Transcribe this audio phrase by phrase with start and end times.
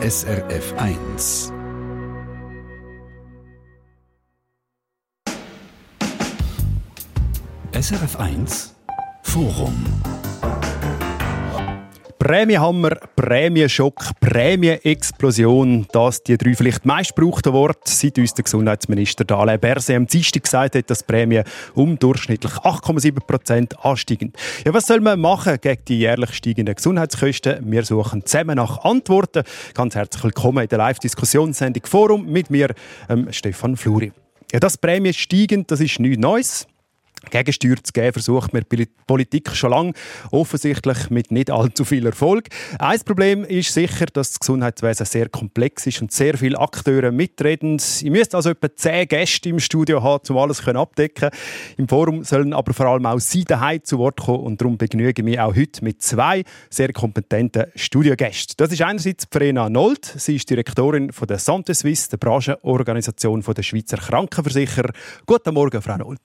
[0.00, 1.52] SRF 1.
[7.72, 8.46] SRF 1
[9.24, 9.74] Forum
[12.28, 19.96] Prämienhammer, Prämienschock, Prämienexplosion, das die drei vielleicht meistgebrauchten Worte, seit uns der Gesundheitsminister Dale Berse
[19.96, 24.34] am Dienstag gesagt hat, dass Prämien um durchschnittlich 8,7 Prozent ansteigen.
[24.66, 27.60] Ja, was soll man machen gegen die jährlich steigenden Gesundheitskosten?
[27.62, 29.42] Wir suchen zusammen nach Antworten.
[29.72, 32.74] Ganz herzlich willkommen in der Live-Diskussionssendung Forum mit mir,
[33.08, 34.12] ähm, Stefan Fluri.
[34.52, 36.66] Ja, dass Prämien steigen, das ist nichts Neues.
[37.30, 39.92] Gegensteuer zu geben, versucht die Politik schon lange,
[40.30, 42.48] offensichtlich mit nicht allzu viel Erfolg.
[42.78, 47.76] Ein Problem ist sicher, dass das Gesundheitswesen sehr komplex ist und sehr viele Akteure mitreden.
[47.76, 51.30] Ich müsste also etwa zehn Gäste im Studio haben, um alles abdecken
[51.76, 55.22] Im Forum sollen aber vor allem auch Sie daheim zu Wort kommen und darum begnüge
[55.22, 58.54] ich mich auch heute mit zwei sehr kompetenten Studiogästen.
[58.56, 60.04] Das ist einerseits Verena Nold.
[60.04, 64.90] Sie ist Direktorin von der Santé Suisse, der Branchenorganisation der Schweizer Krankenversicherer.
[65.26, 66.20] Guten Morgen, Frau Nold.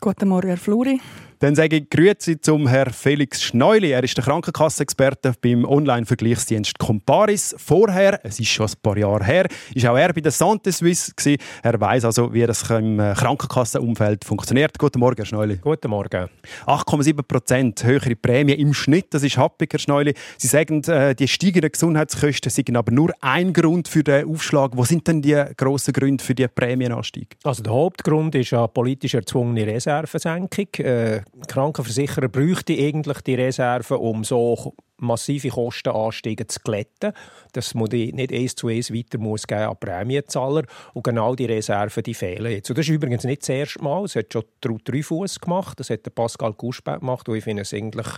[0.00, 1.00] Guten Morgen, Herr Fluri.
[1.40, 3.92] Dann sage ich Grüezi zum Herrn Felix Schneuli.
[3.92, 7.54] Er ist der Krankenkassenexperte beim Online-Vergleichsdienst Comparis.
[7.56, 11.12] Vorher, es ist schon ein paar Jahre her, ist auch er bei der Santé Suisse
[11.14, 11.40] gewesen.
[11.62, 14.76] Er weiß also, wie das im äh, Krankenkassenumfeld funktioniert.
[14.80, 15.58] Guten Morgen, Herr Schneuli.
[15.58, 16.28] Guten Morgen.
[16.66, 20.14] 8,7 Prozent höhere Prämie im Schnitt, das ist happig, Herr Schneuli.
[20.38, 24.72] Sie sagen, äh, die steigenden Gesundheitskosten sind aber nur ein Grund für den Aufschlag.
[24.74, 27.36] Wo sind denn die grossen Gründe für die Prämienanstieg?
[27.44, 30.66] Also der Hauptgrund ist eine politisch erzwungene Reservesenkung.
[30.78, 37.12] Äh, Krankenversicherer bräuchte eigentlich die Reserven, um so massive Kostenanstiege zu glätten,
[37.52, 40.64] dass man die nicht eins zu eins weiter muss geben an Prämienzahler.
[40.94, 42.70] Und genau die Reserven die fehlen jetzt.
[42.70, 45.90] Und das ist übrigens nicht das erste Mal, das hat schon Ruth Dreifuss gemacht, das
[45.90, 47.28] hat Pascal Guspert gemacht.
[47.28, 48.08] Und ich finde es eigentlich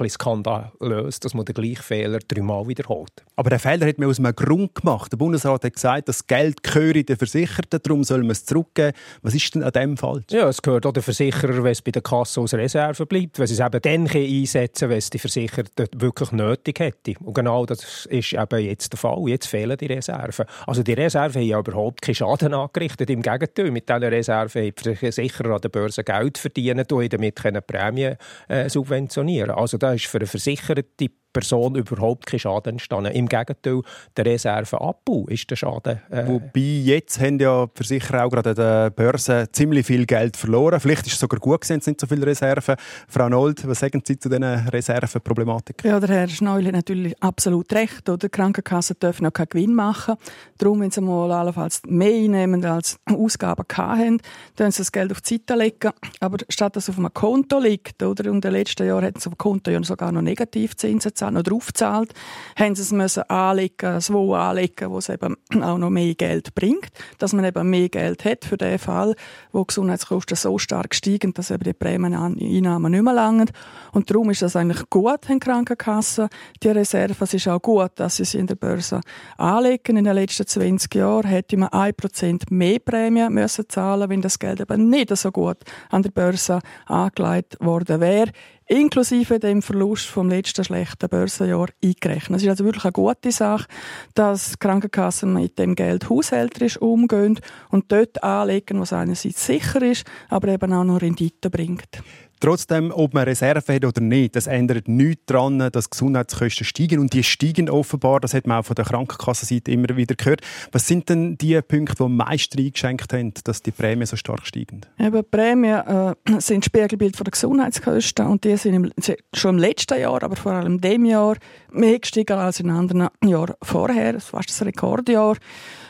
[0.00, 3.24] ein skandalös, dass man den gleichen Fehler dreimal wiederholt.
[3.36, 5.12] Aber der Fehler hat man aus einem Grund gemacht.
[5.12, 8.92] Der Bundesrat hat gesagt, das Geld gehöre den Versicherten, darum soll man es zurückgeben.
[9.22, 10.24] Was ist denn an dem falsch?
[10.30, 13.46] Ja, es gehört auch den Versicherer, wenn es bei der Kasse aus Reserve bleibt, wenn
[13.46, 17.14] sie es eben dann einsetzen können, wenn es die Versicherten wirklich nötig hätte.
[17.20, 19.28] Und genau das ist eben jetzt der Fall.
[19.28, 20.46] Jetzt fehlen die Reserven.
[20.66, 23.10] Also die Reserven haben ja überhaupt keinen Schaden angerichtet.
[23.10, 27.34] Im Gegenteil, mit diesen Reserven haben die Versicherer an der Börse Geld verdient und damit
[27.66, 28.16] Prämien
[28.48, 29.50] äh, subventionieren.
[29.50, 33.12] Also da ist für einen Versicherten Person überhaupt kein Schaden entstanden.
[33.12, 33.82] Im Gegenteil,
[34.16, 36.00] der Reserveabbau ist der Schaden.
[36.10, 40.36] Äh Wobei jetzt haben ja die Versicherer auch gerade an der Börse ziemlich viel Geld
[40.36, 40.80] verloren.
[40.80, 42.76] Vielleicht ist es sogar gut gewesen, es sind so viele Reserven.
[43.08, 45.84] Frau Nold, was sagen Sie zu diesen Reservenproblematik?
[45.84, 48.08] Ja, der Herr Schneul hat natürlich absolut recht.
[48.08, 48.18] Oder?
[48.18, 50.14] Die Krankenkassen dürfen noch keinen Gewinn machen.
[50.58, 54.20] Darum, wenn sie mal allenfalls mehr einnehmen als Ausgaben haben,
[54.56, 55.90] dann sie das Geld auf die Seite legen.
[56.20, 58.30] Aber statt dass es auf einem Konto liegt, oder?
[58.30, 61.30] Und in den letzten Jahren hatten sie auf dem Konto ja sogar noch Negativzinsen auch
[61.30, 62.12] noch draufgezahlt,
[62.56, 66.90] haben sie es müssen anlegen, so anlegen, wo es eben auch noch mehr Geld bringt,
[67.18, 69.14] dass man eben mehr Geld hat für den Fall,
[69.52, 73.50] wo die Gesundheitskosten so stark steigen, dass eben die Prämieneinnahmen nicht mehr langen.
[73.92, 76.28] Und darum ist das eigentlich gut, in Krankenkassen,
[76.62, 77.16] die Reserven.
[77.20, 79.00] Es ist auch gut, dass sie sie in der Börse
[79.36, 79.96] anlegen.
[79.96, 84.60] In den letzten 20 Jahren hätte man 1% mehr Prämie müssen zahlen, wenn das Geld
[84.60, 85.58] eben nicht so gut
[85.90, 88.30] an der Börse angelegt worden wäre
[88.66, 92.38] inklusive dem Verlust vom letzten schlechten Börsenjahr eingerechnet.
[92.38, 93.66] Es ist also wirklich eine gute Sache,
[94.14, 100.48] dass Krankenkassen mit dem Geld haushälterisch umgehen und dort anlegen, was einerseits sicher ist, aber
[100.48, 102.02] eben auch noch Rendite bringt.
[102.44, 106.98] Trotzdem, ob man Reserve hat oder nicht, das ändert nichts daran, dass Gesundheitskosten steigen.
[106.98, 110.42] Und die steigen offenbar, das hat man auch von der Krankenkassenseite immer wieder gehört.
[110.70, 114.46] Was sind denn die Punkte, die am meisten eingeschenkt haben, dass die Prämien so stark
[114.46, 114.82] steigen?
[114.98, 118.92] Eben, Prämien äh, sind Spiegelbild der Gesundheitskosten und die sind im,
[119.32, 121.38] schon im letzten Jahr, aber vor allem in diesem Jahr,
[121.72, 124.12] mehr gestiegen als in anderen Jahren vorher.
[124.12, 125.38] Das war ein Rekordjahr.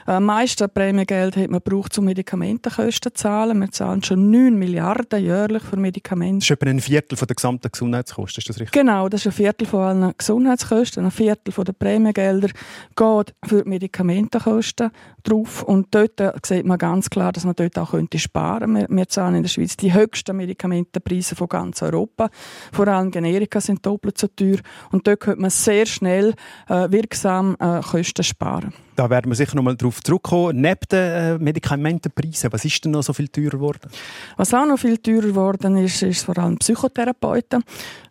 [0.06, 3.58] Am meisten Prämiengeld hat man gebraucht, um Medikamentenkosten zu zahlen.
[3.58, 6.40] Wir zahlen schon 9 Milliarden jährlich für Medikamente.
[6.40, 8.72] Das ist etwa ein Viertel der gesamten Gesundheitskosten, ist das richtig?
[8.72, 11.06] Genau, das ist ein Viertel von allen Gesundheitskosten.
[11.06, 14.90] Ein Viertel der Prämiengelder geht für die Medikamentenkosten
[15.22, 15.62] drauf.
[15.62, 18.94] Und dort sieht man ganz klar, dass man dort auch könnte sparen könnte.
[18.94, 22.28] Wir zahlen in der Schweiz die höchsten Medikamentenpreise von ganz Europa.
[22.72, 24.58] Vor allem Generika sind doppelt so teuer.
[24.92, 26.34] Und dort könnte man sehr schnell
[26.68, 28.74] äh, wirksam äh, Kosten sparen.
[28.96, 30.60] Da werden wir sicher noch mal darauf zurückkommen.
[30.60, 33.90] Neben den äh, Medikamentenpreisen, was ist denn noch so viel teurer geworden?
[34.36, 37.62] Was auch noch viel teurer geworden ist, ist vor allem Psychotherapeuten.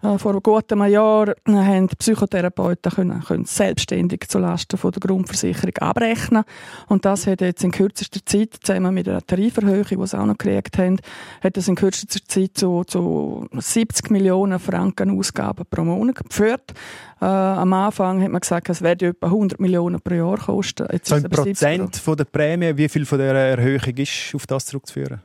[0.02, 5.78] Äh, vor gut einem Jahr äh, haben Psychotherapeuten können, können selbstständig zulasten von der Grundversicherung
[5.78, 6.44] abrechnen
[6.88, 10.38] und das hat jetzt in kürzester Zeit zusammen mit der Tariferhöhung, die sie auch noch
[10.38, 11.00] gekriegt haben,
[11.42, 16.74] hat das in kürzester Zeit zu, zu 70 Millionen Franken Ausgaben pro Monat geführt.
[17.22, 20.73] Äh, am Anfang hat man gesagt, es werde etwa 100 Millionen pro Jahr kosten.
[20.92, 24.66] Jetzt so ein Prozent von der Prämie, wie viel von der Erhöhung ist auf das
[24.66, 25.22] zurückzuführen?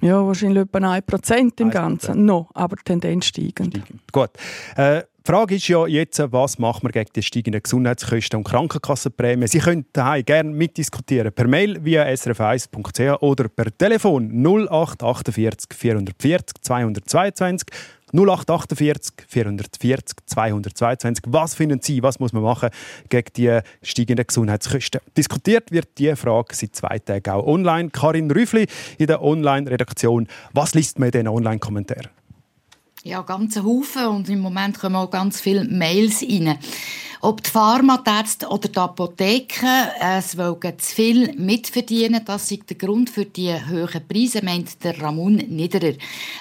[0.00, 2.24] Ja, wahrscheinlich etwa ein Prozent im Ganzen.
[2.24, 3.76] Noch, aber Tendenz steigend.
[3.76, 4.12] steigend.
[4.12, 4.30] Gut.
[4.76, 9.48] Äh, die Frage ist ja jetzt, was machen wir gegen die steigenden Gesundheitskosten und Krankenkassenprämien?
[9.48, 11.32] Sie können daheim gerne mitdiskutieren.
[11.32, 17.66] Per Mail via srf1.ch oder per Telefon 0848 440 222
[18.16, 21.24] 0848 440 222.
[21.28, 22.70] Was finden Sie, was muss man machen
[23.08, 25.00] gegen die steigenden Gesundheitskosten?
[25.16, 27.90] Diskutiert wird diese Frage seit zwei Tagen auch online.
[27.90, 28.66] Karin Rüffli
[28.98, 30.28] in der Online-Redaktion.
[30.52, 32.08] Was liest man in diesen Online-Kommentaren?
[33.02, 36.58] Ja, ganze Haufen und im Moment kommen auch ganz viele Mails rein.
[37.26, 39.66] Ob die Pharmaärzte oder die Apotheken
[40.00, 45.02] es wollen zu viel mitverdienen, das ist der Grund für die hohen Preise, meint der
[45.02, 45.94] Ramon Niederer.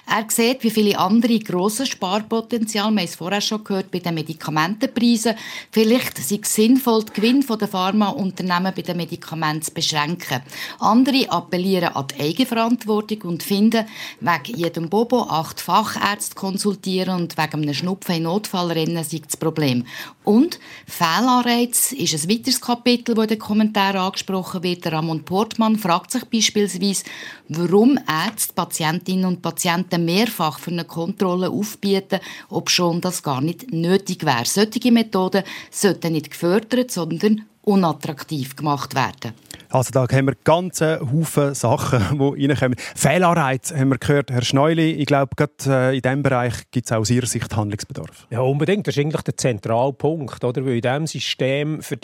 [0.06, 4.14] Er sieht, wie viele andere grosse Sparpotenzial, wir haben es vorher schon gehört, bei den
[4.14, 5.34] Medikamentenpreisen.
[5.72, 10.44] Vielleicht sei es sinnvoll, den Gewinn der Pharmaunternehmen bei den Medikamenten zu beschränken.
[10.78, 13.88] Andere appellieren an die Eigenverantwortung und finden,
[14.20, 19.36] wegen jedem Bobo acht Fachärzte konsultieren und wegen einem Schnupfen in Notfall rennen sei das
[19.36, 19.84] Problem.
[20.26, 24.88] Und Fehlanreiz ist ein weiteres Kapitel, das in den Kommentaren angesprochen wird.
[24.88, 27.04] Ramon Portmann fragt sich beispielsweise,
[27.48, 32.20] warum Ärzte Patientinnen und Patienten mehrfach für eine Kontrolle aufbieten,
[32.50, 34.46] ob schon das gar nicht nötig wäre.
[34.46, 39.34] Solche Methoden sollten nicht gefördert, sondern unattraktiv gemacht werden.
[39.76, 42.00] Also da haben wir ganze Haufen Sachen,
[42.38, 42.78] die reinkommen.
[42.96, 44.92] Fehlanreiz haben wir gehört, Herr Schneuli.
[44.92, 48.26] Ich glaube, gerade äh, in diesem Bereich gibt es aus Ihrer Sicht Handlungsbedarf.
[48.30, 48.88] Ja, unbedingt.
[48.88, 50.42] Das ist eigentlich der zentrale Punkt.
[50.46, 50.66] Oder?
[50.66, 51.98] Weil in diesem System für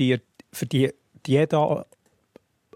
[0.65, 0.91] die
[1.25, 1.85] jeder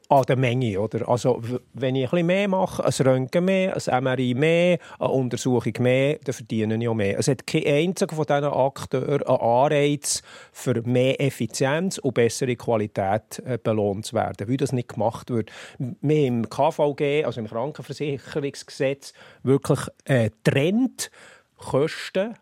[0.09, 0.79] an der Menge.
[0.79, 1.07] Oder?
[1.07, 1.41] Also,
[1.73, 6.33] wenn ich bisschen mehr mache, ein Röntgen mehr, ein MRI mehr, eine Untersuchung mehr, dann
[6.33, 7.17] verdienen ich auch mehr.
[7.19, 10.21] Es hat kein einziger von diesen Akteuren einen Anreiz
[10.51, 15.51] für mehr Effizienz und bessere Qualität äh, belohnt zu werden, wie das nicht gemacht wird.
[15.79, 19.13] Wir im KVG, also im Krankenversicherungsgesetz,
[19.43, 21.09] wirklich äh, trennt
[21.57, 22.35] Kosten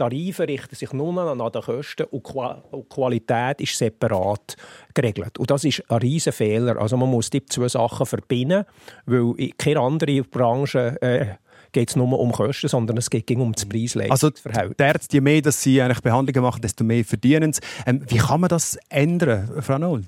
[0.00, 4.56] Tarife richten sich nur an den Kosten und die Qualität ist separat
[4.94, 5.38] geregelt.
[5.38, 6.80] Und das ist ein riesen Fehler.
[6.80, 8.64] Also man muss die zwei Sachen verbinden,
[9.04, 11.26] weil in keine andere Branche äh,
[11.72, 14.56] geht es nur um Kosten, sondern es geht um das Preis-Leistungsverhältnis.
[14.56, 17.60] Also die Ärzte, je mehr dass sie eigentlich Behandlungen machen, desto mehr verdienen sie.
[17.86, 20.04] Ähm, wie kann man das ändern, Frau Noll?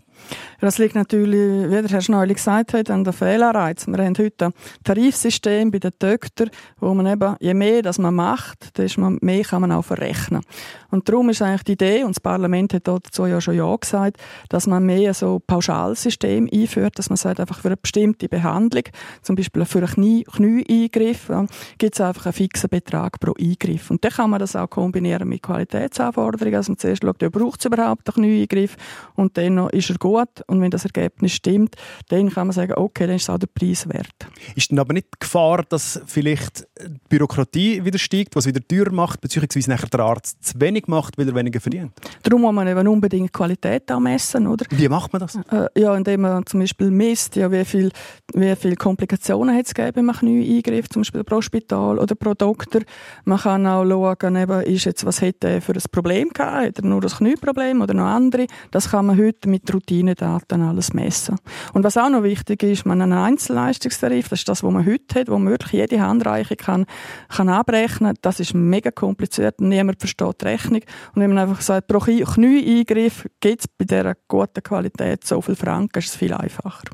[0.60, 3.86] Das liegt natürlich, wie der Herr Schneuli gesagt hat, an der Fehlanreiz.
[3.88, 4.52] Wir haben heute ein
[4.84, 9.62] Tarifsystem bei den Töchtern, wo man eben, je mehr das man macht, desto mehr kann
[9.62, 10.42] man auch verrechnen.
[10.92, 14.18] Und darum ist eigentlich die Idee, und das Parlament hat dazu ja schon Ja gesagt,
[14.50, 18.84] dass man mehr so Pauschalsystem einführt, dass man sagt, einfach für eine bestimmte Behandlung,
[19.22, 21.32] zum Beispiel für einen Knie, Knie-Eingriff,
[21.78, 23.90] gibt es einfach einen fixen Betrag pro Eingriff.
[23.90, 26.54] Und dann kann man das auch kombinieren mit Qualitätsanforderungen.
[26.54, 28.76] Also man zuerst schaut, ja, braucht es überhaupt einen Knie-Eingriff
[29.16, 31.76] und dann noch, ist er gut gut und wenn das Ergebnis stimmt,
[32.08, 34.08] dann kann man sagen, okay, dann ist es auch der Preis wert.
[34.54, 38.92] Ist dann aber nicht die Gefahr, dass vielleicht die Bürokratie wieder steigt, was wieder teurer
[38.92, 41.92] macht, beziehungsweise nachher der Arzt zu wenig macht, weil er weniger verdient?
[42.22, 44.66] Darum muss man eben unbedingt Qualität messen, oder?
[44.70, 45.36] Wie macht man das?
[45.50, 47.90] Äh, ja, indem man zum Beispiel misst, ja, wie viele
[48.34, 52.82] wie viel Komplikationen hat es gegeben beim Knie-Eingriff, zum Beispiel pro Spital oder pro Doktor.
[53.24, 56.78] Man kann auch schauen, eben, ist jetzt, was hätte er für ein Problem gehabt, hat
[56.78, 58.46] er nur das Knieproblem oder noch andere.
[58.70, 61.38] Das kann man heute mit Routine Daten alles messen.
[61.72, 65.20] Und was auch noch wichtig ist, man einen Einzelleistungstarif, das ist das, was man heute
[65.20, 66.86] hat, wo man wirklich jede Handreiche kann,
[67.28, 68.14] kann abrechnen.
[68.22, 69.60] Das ist mega kompliziert.
[69.60, 70.82] Niemand versteht die Rechnung.
[71.14, 75.56] Und wenn man einfach sagt, pro Knie-Eingriff gibt es bei dieser guten Qualität so viel
[75.56, 76.84] Franken, ist es viel einfacher.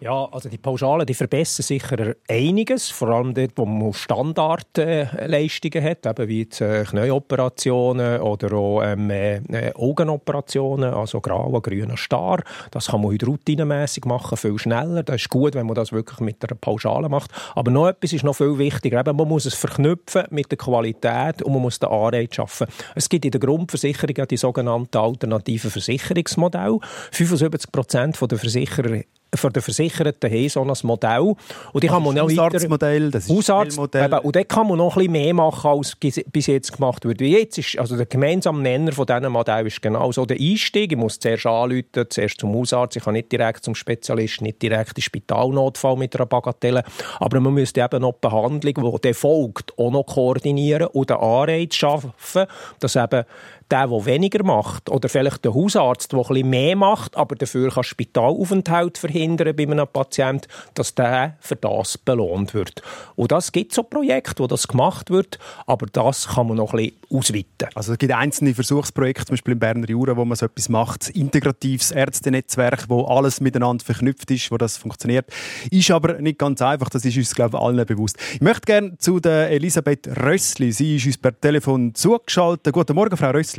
[0.00, 6.06] Ja, also die Pauschalen die verbessern sicher einiges, vor allem dort, wo man Standardleistungen hat,
[6.06, 9.40] eben wie die äh, Knieoperationen oder auch ähm, äh,
[9.74, 12.44] Augenoperationen, also grauer, grüner Star.
[12.70, 15.02] Das kann man heute routinenmässig machen, viel schneller.
[15.02, 17.32] Das ist gut, wenn man das wirklich mit einer Pauschale macht.
[17.56, 19.00] Aber noch etwas ist noch viel wichtiger.
[19.00, 22.68] Eben, man muss es verknüpfen mit der Qualität und man muss den Anreiz schaffen.
[22.94, 26.78] Es gibt in der Grundversicherung die sogenannten alternativen Versicherungsmodelle.
[27.10, 29.02] 75 Prozent der Versicherer
[29.34, 31.20] für den Versicherten haben so ein Modell.
[31.20, 34.20] Und ich das kann ist noch Hausarztmodell, das ist Hausarztmodell.
[34.22, 37.20] Und dort kann man noch ein bisschen mehr machen, als bis jetzt gemacht wird.
[37.20, 40.92] Wie jetzt ist, also der gemeinsame Nenner von diesem Modell ist genau so der Einstieg.
[40.92, 42.96] Ich muss zuerst anrufen, zuerst zum Hausarzt.
[42.96, 46.82] Ich kann nicht direkt zum Spezialisten, nicht direkt in Spitalnotfall mit einer Bagatelle.
[47.20, 51.20] Aber man müsste eben noch die Behandlung, die dann folgt, auch noch koordinieren und einen
[51.20, 52.46] Anreiz schaffen,
[52.80, 53.24] dass eben
[53.70, 57.84] der, der weniger macht, oder vielleicht der Hausarzt, der etwas mehr macht, aber dafür kann
[57.84, 62.82] Spitalaufenthalt verhindern bei einem Patienten, dass der für das belohnt wird.
[63.16, 66.96] Und das gibt so Projekte, wo das gemacht wird, aber das kann man noch bisschen
[67.10, 67.68] ausweiten.
[67.74, 71.10] Also es gibt einzelne Versuchsprojekte, zum Beispiel im Berner Jura, wo man so etwas macht,
[71.10, 75.26] integratives Ärztenetzwerk, wo alles miteinander verknüpft ist, wo das funktioniert.
[75.70, 78.16] Ist aber nicht ganz einfach, das ist uns, glaube ich, allen bewusst.
[78.34, 80.72] Ich möchte gerne zu der Elisabeth Rössli.
[80.72, 82.72] Sie ist uns per Telefon zugeschaltet.
[82.72, 83.57] Guten Morgen, Frau Rössli.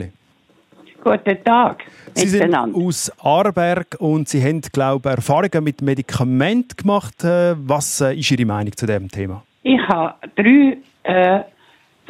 [1.03, 1.83] Guten Tag.
[2.13, 7.23] Sie sind aus Aarberg und Sie haben, glaube ich, Erfahrungen mit Medikamenten gemacht.
[7.23, 9.43] Äh, was äh, ist Ihre Meinung zu diesem Thema?
[9.63, 11.43] Ich habe drei äh,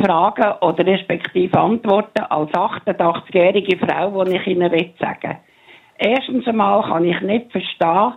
[0.01, 4.69] Fragen oder respektive Antworten als 88-jährige Frau, die ich Ihnen
[5.00, 5.38] sagen will.
[5.98, 8.13] Erstens einmal kann ich nicht verstehen,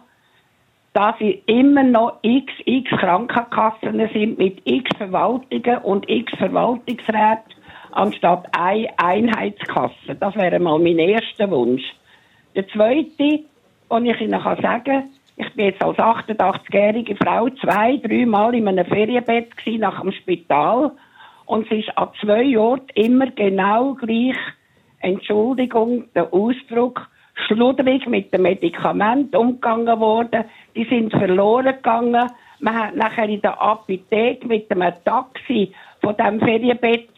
[0.95, 7.62] dass es immer noch x, x Krankenkassen sind mit x Verwaltungen und x Verwaltungsräten
[7.93, 10.15] anstatt eine Einheitskasse.
[10.19, 11.83] Das wäre mal mein erster Wunsch.
[12.55, 13.41] Der zweite,
[13.91, 18.85] den ich Ihnen sagen kann, ich bin jetzt als 88-jährige Frau zwei, dreimal in einem
[18.85, 20.93] Ferienbett nach dem Spital
[21.47, 24.37] und es ist an zwei Orten immer genau gleich,
[25.01, 27.09] Entschuldigung, der Ausdruck,
[27.47, 30.45] schludrig mit dem Medikament umgegangen worden.
[30.77, 32.31] Die sind verloren gegangen.
[32.61, 36.39] Man hat nachher in der Apotheke mit einem Taxi von dem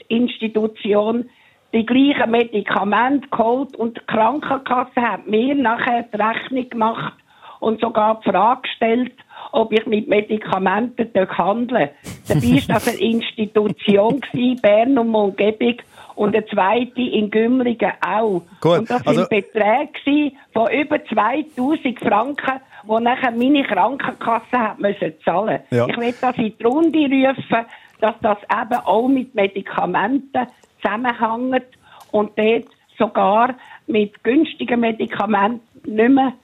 [0.09, 1.29] Ferienbettinstitution
[1.73, 7.15] die gleichen Medikamente geholt und die Krankenkasse hat mir nachher die Rechnung gemacht
[7.59, 9.13] und sogar die Frage gestellt,
[9.51, 11.91] ob ich mit Medikamenten handle.
[12.29, 15.77] Dabei war das eine Institution, gewesen, Bern und Umgebung,
[16.15, 18.43] und eine zweite in Gümligen auch.
[18.61, 24.79] Gut, und das also waren Beträge von über 2000 Franken, die nachher meine Krankenkasse hat
[24.79, 25.89] müssen zahlen Ja.
[25.89, 27.67] Ich will das in die Runde rufen,
[28.05, 30.47] dass das eben auch mit Medikamenten
[30.83, 31.65] zusammenhängt
[32.11, 32.67] und dort
[32.99, 33.55] sogar
[33.87, 36.35] mit günstigen Medikamenten nicht mehr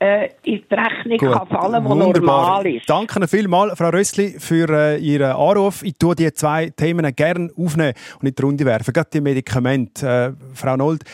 [0.00, 2.42] äh, in die Rechnung Gut, kann fallen, die wunderbar.
[2.42, 2.88] normal ist.
[2.90, 5.82] Danke vielmals, Frau Rössli, für äh, Ihren Anruf.
[5.82, 8.92] Ich tue die zwei Themen gerne aufnehmen und in die Runde werfen.
[8.92, 10.36] Gerade die Medikamente.
[10.38, 11.04] Äh, Frau Nold,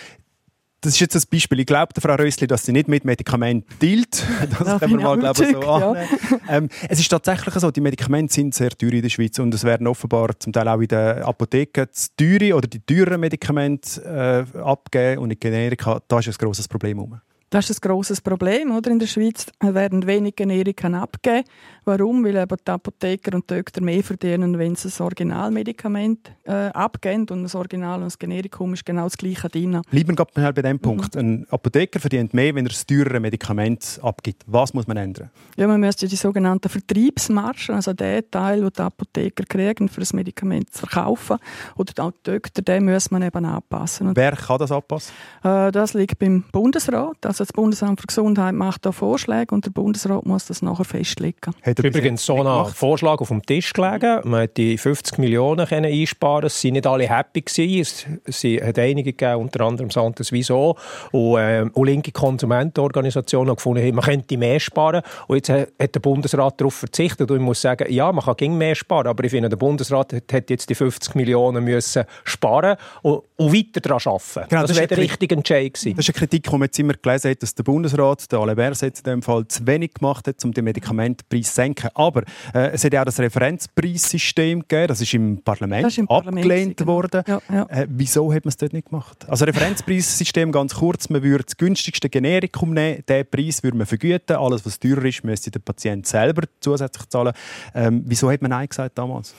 [0.85, 1.61] das ist jetzt ein Beispiel.
[1.61, 4.23] Ich glaube, Frau Rössli, dass sie nicht mit Medikamenten dealt.
[4.59, 5.61] Das Da können wir mal, glaube so ja.
[5.61, 6.09] annehmen.
[6.49, 9.65] Ähm, es ist tatsächlich so, die Medikamente sind sehr teuer in der Schweiz und es
[9.65, 14.59] werden offenbar zum Teil auch in den Apotheken zu teure oder die teuren Medikamente äh,
[14.59, 16.01] abgegeben und in Generika.
[16.07, 16.99] Da ist ein grosses Problem.
[16.99, 17.21] Rum.
[17.55, 18.73] Das ist ein grosses Problem.
[18.73, 18.91] Oder?
[18.91, 21.47] In der Schweiz werden wenig Generika abgegeben.
[21.85, 22.25] Warum?
[22.25, 27.29] Weil eben die Apotheker und die Doktor mehr verdienen, wenn sie das Originalmedikament äh, abgeben.
[27.31, 29.81] Und das Original und das Generikum ist genau das gleiche drin.
[29.89, 30.67] Bleiben wir gerade bei Mhm.
[30.67, 31.17] dem Punkt.
[31.17, 34.43] Ein Apotheker verdient mehr, wenn er das teurere Medikament abgibt.
[34.49, 35.31] Was muss man ändern?
[35.57, 40.13] Ja, man müsste die sogenannten Vertriebsmargen, also den Teil, den die Apotheker kriegen, für das
[40.13, 41.37] Medikament zu verkaufen,
[41.77, 44.11] oder auch die Doktor, den muss man eben anpassen.
[44.17, 45.13] Wer kann das anpassen?
[45.45, 47.25] äh, das liegt beim Bundesrat.
[47.25, 51.55] Also das Bundesamt für Gesundheit macht da Vorschläge und der Bundesrat muss das nachher festlegen.
[51.63, 52.73] Hat er Übrigens so ein?
[52.73, 54.21] Vorschlag auf dem Tisch gelegen.
[54.25, 56.47] Man hat die 50 Millionen können einsparen.
[56.47, 58.21] Es sind nicht alle happy gewesen.
[58.25, 60.77] Es sie hat einige gegeben, unter anderem Santos Wieso
[61.13, 65.03] und, äh, und linke Konsumentenorganisationen haben gefunden, hey, man könnte mehr sparen.
[65.27, 67.31] Und jetzt hat der Bundesrat darauf verzichtet.
[67.31, 70.13] Und ich muss sagen, ja, man kann ging mehr sparen, aber ich finde, der Bundesrat
[70.13, 74.49] hat- hat jetzt die 50 Millionen müssen sparen und, und weiter daran arbeiten.
[74.49, 75.97] Genau, das das wäre der richtige Entscheid gewesen.
[75.97, 78.73] Das ist eine Kritik, die man jetzt immer gelesen hat, dass der Bundesrat, der Alain
[78.81, 81.91] in dem Fall, zu wenig gemacht hat, um den Medikamentpreis zu senken.
[81.95, 82.23] Aber
[82.55, 86.47] äh, es hat ja auch das Referenzpreissystem gegeben, das ist im Parlament, ist im Parlament
[86.47, 86.93] abgelehnt genau.
[86.93, 87.23] worden.
[87.27, 87.67] Ja, ja.
[87.69, 89.29] Äh, wieso hat man es dort nicht gemacht?
[89.29, 94.37] Also Referenzpreissystem ganz kurz, man würde das günstigste Generikum nehmen, den Preis würde man vergüten,
[94.37, 97.33] alles was teurer ist, müsste der Patient selber zusätzlich zahlen.
[97.75, 99.35] Ähm, wieso hat man Nein gesagt damals?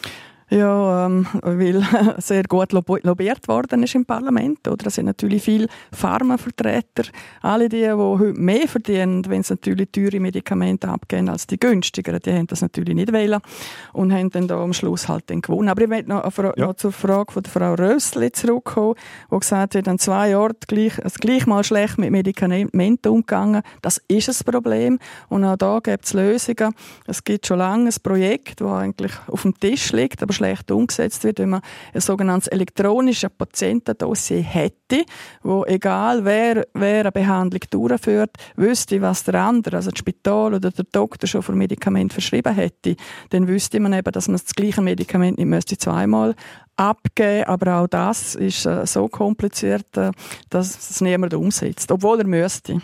[0.56, 1.84] Ja, ähm, weil
[2.20, 4.66] sehr gut lob lobiert worden ist im Parlament.
[4.70, 4.88] Oder?
[4.88, 7.04] Es sind natürlich viele Pharmavertreter,
[7.42, 12.22] alle die, die heute mehr verdienen, wenn sie natürlich teure Medikamente abgeben als die günstigeren,
[12.26, 13.42] die haben das natürlich nicht wählen
[13.92, 15.68] und haben dann da am Schluss halt dann gewonnen.
[15.68, 16.68] Aber ich möchte noch, Fra- Ja.
[16.68, 18.96] noch zur Frage von der Frau Rössli zurückkommen,
[19.30, 23.62] die gesagt hat, an zwei Orten gleich, also gleich mal schlecht mit Medikamenten umgegangen.
[23.82, 26.74] Das ist ein Problem und auch da gibt es Lösungen.
[27.08, 31.24] Es gibt schon lange ein Projekt, das eigentlich auf dem Tisch liegt, aber schlecht umgesetzt
[31.24, 31.62] wird, wenn man
[31.94, 35.04] ein sogenanntes elektronisches Patientendossier hätte,
[35.42, 40.72] wo egal wer, wer eine Behandlung durchführt, wüsste, was der andere, also das Spital oder
[40.72, 42.96] der Doktor schon für Medikament verschrieben hätte,
[43.30, 46.36] dann wüsste man eben, dass man das gleiche Medikament nicht müsste zweimal
[46.78, 50.12] abgeben, aber auch das ist äh, so kompliziert, äh,
[50.50, 52.82] dass es niemand umsetzt, obwohl er müsste.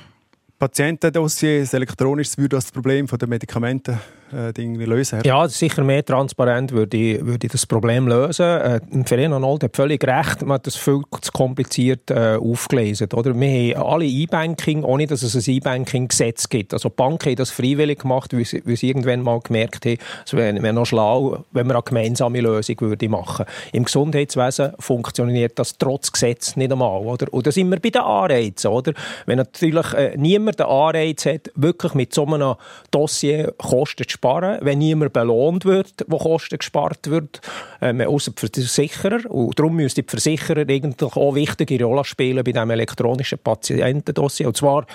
[0.58, 4.00] Patientendossier, elektronisch, würde das Problem der Medikamenten
[4.34, 5.22] äh, lösen?
[5.24, 8.46] Ja, sicher mehr transparent würde, würde das Problem lösen.
[8.46, 13.08] Äh, Verena Nold hat völlig recht, man hat das viel zu kompliziert äh, aufgelesen.
[13.14, 13.40] Oder?
[13.40, 16.74] Wir haben alle E-Banking, ohne dass es ein E-Banking-Gesetz gibt.
[16.74, 19.98] Also die Banken haben das freiwillig gemacht, weil sie, weil sie irgendwann mal gemerkt haben,
[20.26, 25.58] es wäre wär noch schlau, wenn man eine gemeinsame Lösung würde machen Im Gesundheitswesen funktioniert
[25.60, 27.02] das trotz Gesetz nicht einmal.
[27.02, 27.32] Oder?
[27.34, 28.72] Und da sind wir bei den Anreizen.
[28.72, 28.94] Oder?
[29.26, 32.56] Wenn natürlich äh, niemand den Anreiz hat, wirklich mit so einem
[32.92, 37.42] Dossier Kosten zu sparen, wenn niemand belohnt wird, wo Kosten gespart wird,
[37.82, 39.30] ähm, außer die Versicherer.
[39.30, 44.48] Und darum müsste die Versicherer eigentlich auch wichtige Rolle spielen bei diesem elektronischen Patientendossier.
[44.48, 44.86] Und zwar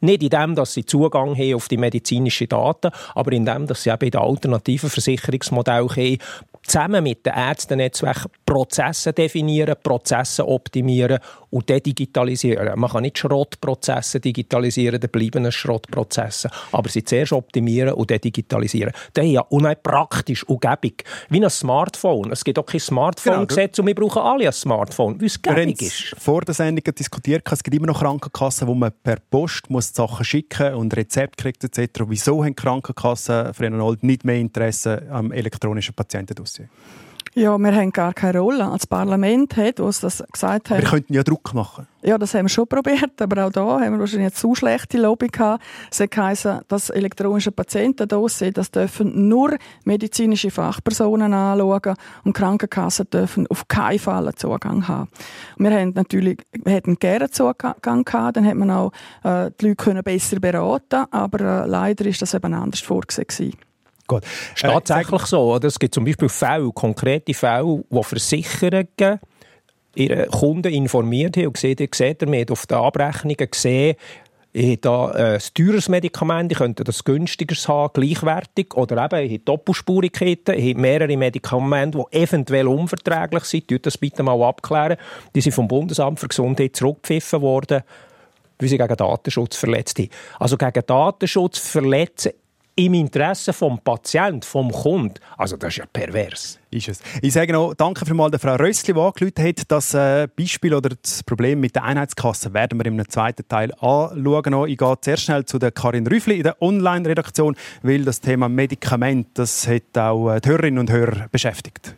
[0.00, 3.82] nicht in dem, dass sie Zugang haben auf die medizinischen Daten, aber in dem, dass
[3.82, 6.18] sie eben in den alternativen Versicherungsmodellen haben,
[6.62, 11.18] zusammen mit den Ärztennetzwerken Prozesse definieren, Prozesse optimieren
[11.52, 12.78] und dann digitalisieren.
[12.78, 16.50] Man kann nicht Schrottprozesse digitalisieren, dann bleiben es Schrottprozesse.
[16.72, 18.92] Aber sie zuerst optimieren und dann digitalisieren.
[19.12, 21.04] Das ist ja unheimlich praktisch und gäbig.
[21.28, 22.32] Wie ein Smartphone.
[22.32, 23.84] Es gibt auch kein Smartphone-Gesetz genau.
[23.84, 26.14] und wir brauchen alle ein Smartphone, weil es gäbig ist.
[26.18, 30.24] vor der Sendung diskutiert, es gibt immer noch Krankenkassen, wo man per Post muss Sachen
[30.24, 32.04] schicken und Rezept kriegt etc.
[32.06, 36.68] Wieso haben Krankenkassen, Frau nicht mehr Interesse am elektronischen Patientendossier?
[37.34, 38.66] Ja, wir haben gar keine Rolle.
[38.66, 40.82] Als Parlament hat, was das gesagt hat.
[40.82, 41.86] Wir könnten ja Druck machen.
[42.02, 44.98] Ja, das haben wir schon probiert, aber auch da haben wir wahrscheinlich eine zu schlechte
[44.98, 45.62] Lobby gehabt.
[45.90, 53.46] Es hat geheißen, das elektronische Patientendossier, das dürfen nur medizinische Fachpersonen anschauen und Krankenkassen dürfen
[53.46, 55.08] auf keinen Fall einen Zugang haben.
[55.56, 59.76] wir haben natürlich, wir hätten gerne Zugang gehabt, dann hätte man auch äh, die Leute
[59.76, 63.54] können besser beraten, aber äh, leider ist das eben anders vorgesehen
[64.06, 64.24] Gut.
[64.54, 65.54] Ist tatsächlich äh, so.
[65.54, 65.68] Oder?
[65.68, 69.20] Es gibt zum Beispiel Fälle, konkrete Fälle, wo Versicherungen
[69.94, 73.96] ihre Kunden informiert haben und gesehen, ihr seht, ihr auf den Abrechnungen gesehen,
[74.54, 78.74] ich habe da ein teures Medikament, ich könnte das günstigeres haben, gleichwertig.
[78.74, 83.68] Oder eben, ich habe Doppelspurigkeiten, ich habe mehrere Medikamente, die eventuell unverträglich sind.
[83.68, 84.98] Tut das bitte mal abklären.
[85.34, 87.82] Die sind vom Bundesamt für Gesundheit zurückgepfiffen worden,
[88.58, 90.10] weil sie gegen Datenschutz verletzt haben.
[90.38, 92.32] Also gegen Datenschutz verletzen
[92.74, 95.14] im Interesse vom Patienten, vom Kunden.
[95.36, 96.58] Also das ist ja pervers.
[96.70, 97.00] Ist es.
[97.20, 99.70] Ich sage noch, danke für mal der Frau Rössli, die angerufen hat.
[99.70, 104.68] Das äh, Beispiel oder das Problem mit der Einheitskasse werden wir im zweiten Teil anschauen.
[104.68, 109.28] Ich gehe sehr schnell zu der Karin Rüffli in der Online-Redaktion, weil das Thema Medikament,
[109.34, 111.94] das hat auch äh, die Hörerinnen und Hörer beschäftigt.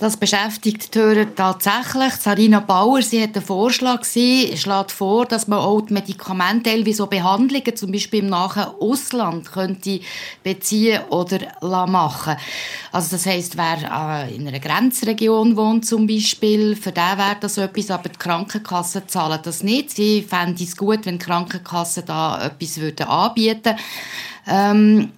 [0.00, 2.14] Das beschäftigt die Hörer tatsächlich.
[2.14, 6.94] Sarina Bauer, sie hat einen Vorschlag, sie schlägt vor, dass man auch die Medikamente, wie
[6.94, 10.00] so Behandlungen, zum Beispiel im nahen Ausland, könnte
[10.42, 11.40] beziehen oder
[11.86, 12.36] machen
[12.92, 17.58] Also das heisst, wer äh, in einer Grenzregion wohnt zum Beispiel, für den wäre das
[17.58, 19.90] etwas, aber die Krankenkassen zahlen das nicht.
[19.90, 23.78] Sie fänden es gut, wenn die Krankenkassen da etwas anbieten würden.
[24.46, 25.12] Ähm,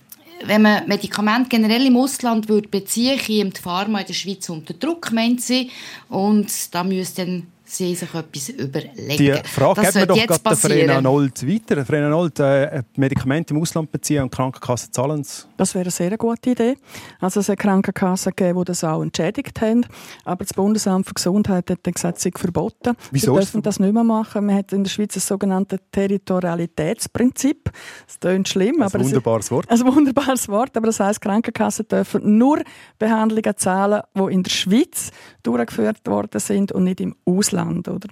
[0.47, 4.75] wenn man Medikamente generell im Ausland würde beziehen, käme die Pharma in der Schweiz unter
[4.75, 5.71] Druck, meint sie.
[6.09, 9.17] Und da müsste dann sie sich etwas überlegen.
[9.17, 11.85] Die Frage das geben wir doch gerade Frena Nold weiter.
[11.85, 15.49] Frena Nold, äh, Medikamente im Ausland beziehen und Krankenkassen zahlen es?
[15.57, 16.77] Das wäre eine sehr gute Idee.
[17.21, 19.87] Also es hat Krankenkassen gegeben, die das auch entschädigt haben.
[20.25, 22.95] Aber das Bundesamt für Gesundheit hat dann gesagt, es sei verboten.
[23.11, 23.35] Wieso?
[23.35, 24.47] Sie dürfen das nicht mehr machen.
[24.47, 27.71] Man hat in der Schweiz das sogenannte Territorialitätsprinzip.
[28.07, 28.77] Das klingt schlimm.
[28.77, 29.71] Ein aber wunderbares Wort.
[29.71, 30.77] Ein wunderbares Wort.
[30.77, 32.63] Aber das heisst, Krankenkassen dürfen nur
[32.99, 35.11] Behandlungen zahlen, die in der Schweiz
[35.43, 37.62] durchgeführt worden sind und nicht im Ausland.
[37.65, 38.09] Land, oder?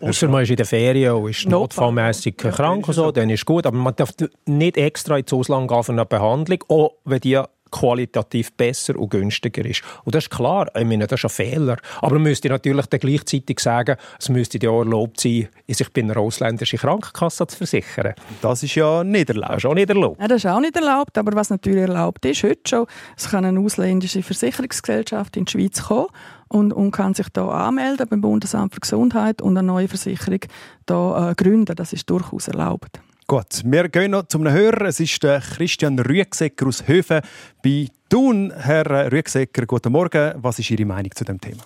[0.00, 3.64] Außer man ist in der Ferien und ist notfallmässig krank, so, dann ist gut.
[3.64, 4.12] Aber man darf
[4.44, 9.64] nicht extra ins Ausland gehen für eine Behandlung, auch wenn die qualitativ besser und günstiger
[9.64, 9.82] ist.
[10.04, 11.76] Und das ist klar, ich meine, das ist ein Fehler.
[12.00, 16.16] Aber man müsste natürlich dann gleichzeitig sagen, es müsste ja erlaubt sein, sich bei einer
[16.16, 18.14] ausländischen Krankenkasse zu versichern.
[18.40, 19.50] Das ist ja nicht erlaubt.
[19.50, 20.20] Das ist auch nicht erlaubt.
[20.20, 23.44] Ja, das ist auch nicht erlaubt, aber was natürlich erlaubt ist, heute schon, es kann
[23.44, 26.06] eine ausländische Versicherungsgesellschaft in die Schweiz kommen
[26.48, 30.40] und, und kann sich da anmelden beim Bundesamt für Gesundheit und eine neue Versicherung
[30.86, 31.74] da, äh, gründen.
[31.76, 33.00] Das ist durchaus erlaubt.
[33.26, 34.86] Gut, wir gehen noch zum Hörer.
[34.86, 37.20] Es ist der Christian Rüegsecker aus Höfen
[37.62, 38.52] bei Thun.
[38.56, 40.34] Herr Rüegsecker, guten Morgen.
[40.36, 41.62] Was ist Ihre Meinung zu dem Thema?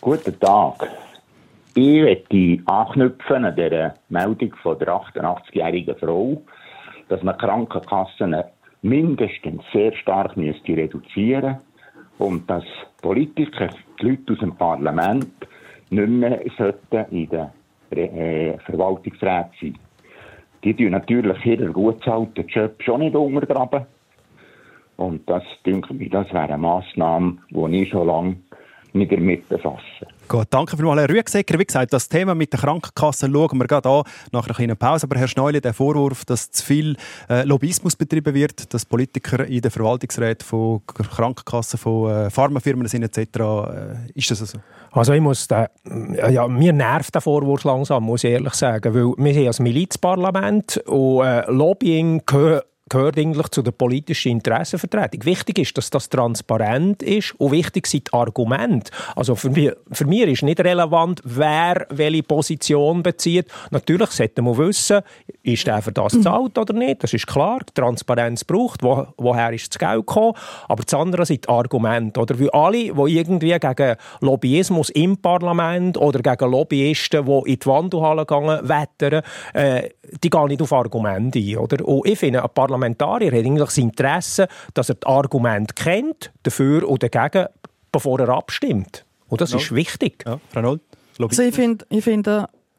[0.00, 0.88] Guten Tag.
[1.74, 6.40] Ich möchte anknüpfen an der Meldung von der 88-jährigen Frau,
[7.08, 8.36] dass man Krankenkassen
[8.82, 11.60] mindestens sehr stark reduzieren müsste
[12.18, 12.64] und dass
[13.02, 13.68] Politiker,
[14.00, 15.30] die Leute aus dem Parlament,
[15.90, 19.78] nicht mehr in den äh, Verwaltungsräten sein.
[20.64, 23.86] Die tun natürlich ihren gut zahlten Job schon nicht untergraben.
[24.96, 28.36] Und das, denke ich, das wäre eine Massnahme, die ich schon lange
[28.96, 30.06] nicht damit befassen.
[30.28, 31.58] Gut, danke vielmals, Herr Rüegsecker.
[31.58, 35.06] Wie gesagt, das Thema mit der Krankenkasse schauen wir gerade an nach einer kleinen Pause.
[35.06, 36.96] Aber Herr Schneuli, der Vorwurf, dass zu viel
[37.30, 43.04] äh, Lobbyismus betrieben wird, dass Politiker in den Verwaltungsräten von Krankenkassen, von äh, Pharmafirmen sind
[43.04, 44.58] etc., äh, ist das so?
[44.90, 45.66] Also ich muss, den,
[46.30, 50.78] ja, mir nervt der Vorwurf langsam, muss ich ehrlich sagen, weil wir sind ein Milizparlament
[50.86, 55.24] und äh, Lobbying gehört gehört eigentlich zu der politischen Interessenvertretung.
[55.24, 58.92] Wichtig ist, dass das transparent ist und wichtig sind die Argumente.
[59.16, 63.46] Also für mich, für mich ist nicht relevant, wer welche Position bezieht.
[63.70, 65.00] Natürlich sollte man wissen,
[65.42, 67.02] ist der für das zahlt oder nicht.
[67.02, 67.58] Das ist klar.
[67.68, 70.34] Die Transparenz braucht, wo, woher ist das Geld gekommen.
[70.68, 72.20] Aber das andere sind die Argumente.
[72.20, 77.66] Oder wie alle, die irgendwie gegen Lobbyismus im Parlament oder gegen Lobbyisten, die in die
[77.66, 79.22] Wandelhalle gehen, wettern,
[79.54, 79.88] äh,
[80.22, 81.56] die gehen nicht auf Argumente ein.
[81.56, 81.84] Oder?
[81.84, 86.88] Und ich finde, ein Parlamentarier hat eigentlich das Interesse, dass er das Argument kennt, dafür
[86.88, 87.46] oder dagegen,
[87.90, 89.06] bevor er abstimmt.
[89.28, 90.24] Und das ist wichtig.
[90.26, 90.38] Ja,
[91.18, 92.28] also ich finde ich find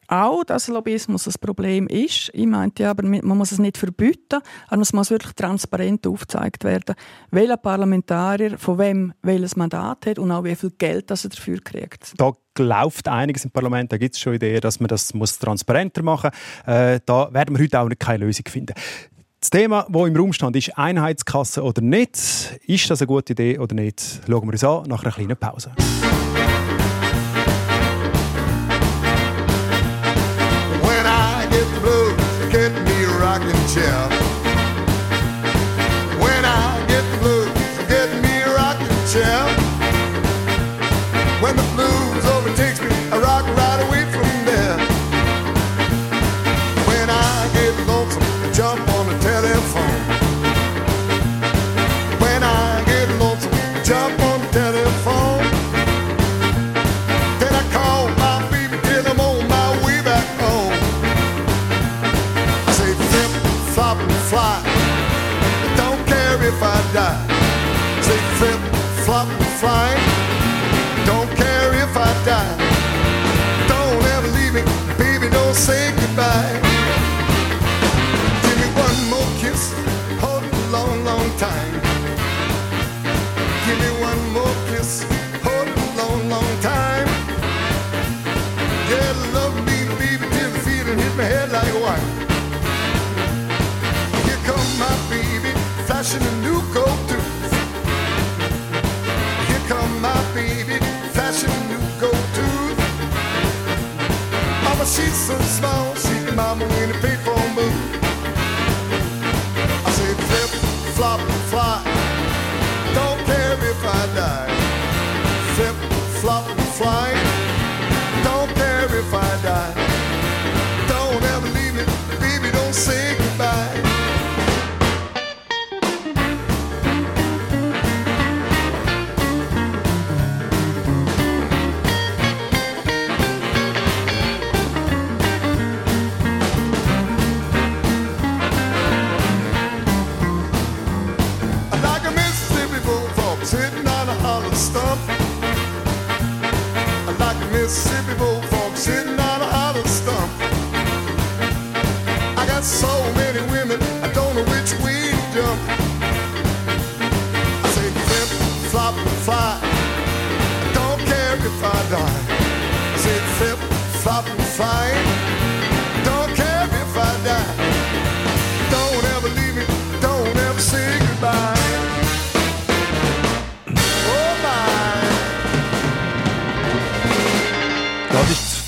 [0.10, 2.30] auch, dass Lobbyismus ein Problem ist.
[2.34, 6.96] Ich meinte aber, man muss es nicht verbieten, aber es muss wirklich transparent aufgezeigt werden,
[7.32, 11.60] welcher Parlamentarier von wem welches Mandat hat und auch wie viel Geld das er dafür
[11.60, 12.14] kriegt.
[12.18, 16.04] Da läuft einiges im Parlament, da gibt es schon Ideen, dass man das muss transparenter
[16.04, 16.32] machen
[16.66, 16.74] muss.
[16.74, 18.76] Äh, da werden wir heute auch nicht keine Lösung finden.
[19.50, 22.18] Das Thema, das im Raum stand, ist Einheitskasse oder nicht.
[22.66, 24.20] Ist das eine gute Idee oder nicht?
[24.28, 25.72] Schauen wir uns an nach einer kleinen Pause.
[30.82, 34.17] When I get the blues, get me rocking chair.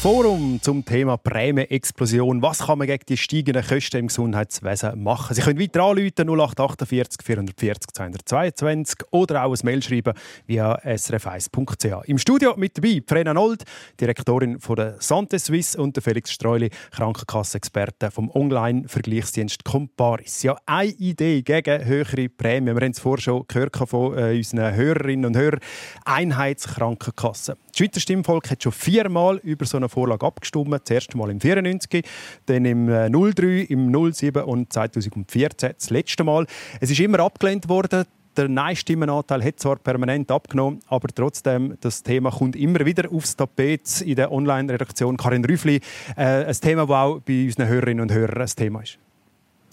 [0.02, 2.42] Forum zum Thema Prämienexplosion.
[2.42, 5.36] Was kann man gegen die steigenden Kosten im Gesundheitswesen machen?
[5.36, 10.14] Sie können weiter anrufen 0848 440 222 oder auch ein Mail schreiben
[10.48, 12.08] via srf1.ch.
[12.08, 13.66] Im Studio mit dabei Frena Nold,
[14.00, 20.44] Direktorin von der Sante Suisse und Felix Streuli, Krankenkassexperte vom Online-Vergleichsdienst Comparis.
[20.44, 22.78] Ja, eine Idee gegen höhere Prämien.
[22.78, 25.60] Wir haben es vorher schon gehört von äh, unseren Hörerinnen und Hörern.
[26.06, 27.58] Einheitskrankenkasse.
[27.80, 30.74] Schweizer Stimmvolk hat schon viermal über so eine Vorlage abgestimmt.
[30.74, 32.04] Das erste Mal im 94,
[32.46, 36.46] dann im 03, äh, im 07 und 2014 das letzte Mal.
[36.82, 38.04] Es ist immer abgelehnt worden.
[38.36, 44.02] Der Nein-Stimmenanteil hat zwar permanent abgenommen, aber trotzdem, das Thema kommt immer wieder aufs Tapet
[44.02, 45.16] in der Online-Redaktion.
[45.16, 45.80] Karin Rüffli,
[46.18, 49.00] äh, ein Thema, das auch bei unseren Hörerinnen und Hörern ein Thema ist.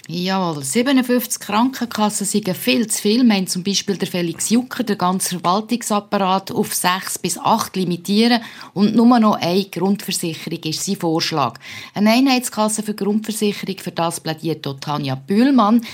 [0.08, 3.24] Jawohl, 57 Krankenkassen sind viel zu viel.
[3.24, 8.40] Wir haben zum Beispiel der Felix Jucker, den ganzen Verwaltungsapparat, auf sechs bis acht limitieren
[8.72, 11.58] und nur noch eine Grundversicherung ist sein Vorschlag.
[11.92, 15.84] Eine Einheitskasse für Grundversicherung, für das plädiert Tanja Bühlmann.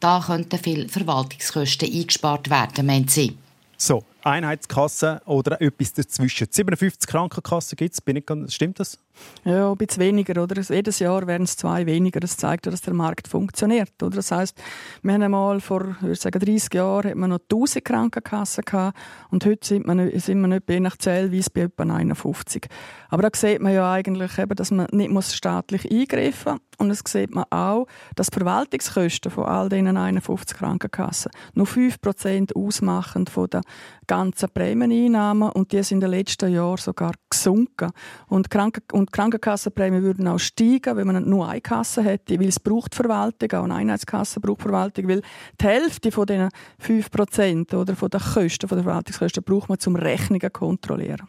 [0.00, 3.36] Da könnten viele Verwaltungskosten eingespart werden, meint sie.
[3.76, 6.48] So, Einheitskasse oder etwas dazwischen.
[6.50, 8.98] 57 Krankenkassen gibt es, stimmt das?
[9.44, 10.42] Ja, ein bisschen weniger.
[10.42, 10.60] Oder?
[10.60, 12.20] Jedes Jahr werden es zwei weniger.
[12.20, 14.02] Das zeigt, dass der Markt funktioniert.
[14.02, 14.16] Oder?
[14.16, 14.60] Das heisst,
[15.02, 18.98] wir haben einmal vor ich sagen, 30 Jahren hat man noch 1000 Krankenkassen gehabt
[19.30, 22.68] und heute sind wir, nicht, sind wir nicht je nach Zählweise bei etwa 51.
[23.10, 26.60] Aber da sieht man ja eigentlich, eben, dass man nicht muss staatlich eingreifen muss.
[26.78, 32.54] Und es sieht man auch, dass die Verwaltungskosten von all diesen 51 Krankenkassen nur 5%
[32.54, 33.62] ausmachen von den
[34.06, 37.90] ganzen Prämieneinnahmen und die sind in den letzten Jahren sogar gesunken.
[38.28, 42.38] Und, Kranken und und die Krankenkassenprämien würden auch steigen, wenn man nur eine Kasse hätte,
[42.38, 45.22] weil es braucht Verwaltung, auch eine Einheitskasse braucht Verwaltung, weil
[45.60, 46.50] die Hälfte von diesen
[46.82, 51.22] 5% oder von den Kosten, von den Verwaltungskosten braucht man zum Rechnungen kontrollieren.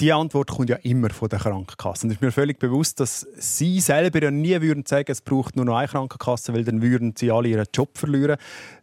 [0.00, 2.06] Die Antwort kommt ja immer von der Krankenkasse.
[2.06, 5.56] Und es ist mir völlig bewusst, dass Sie selber ja nie würden sagen, es braucht
[5.56, 8.38] nur noch eine Krankenkasse, weil dann würden Sie alle Ihren Job verlieren.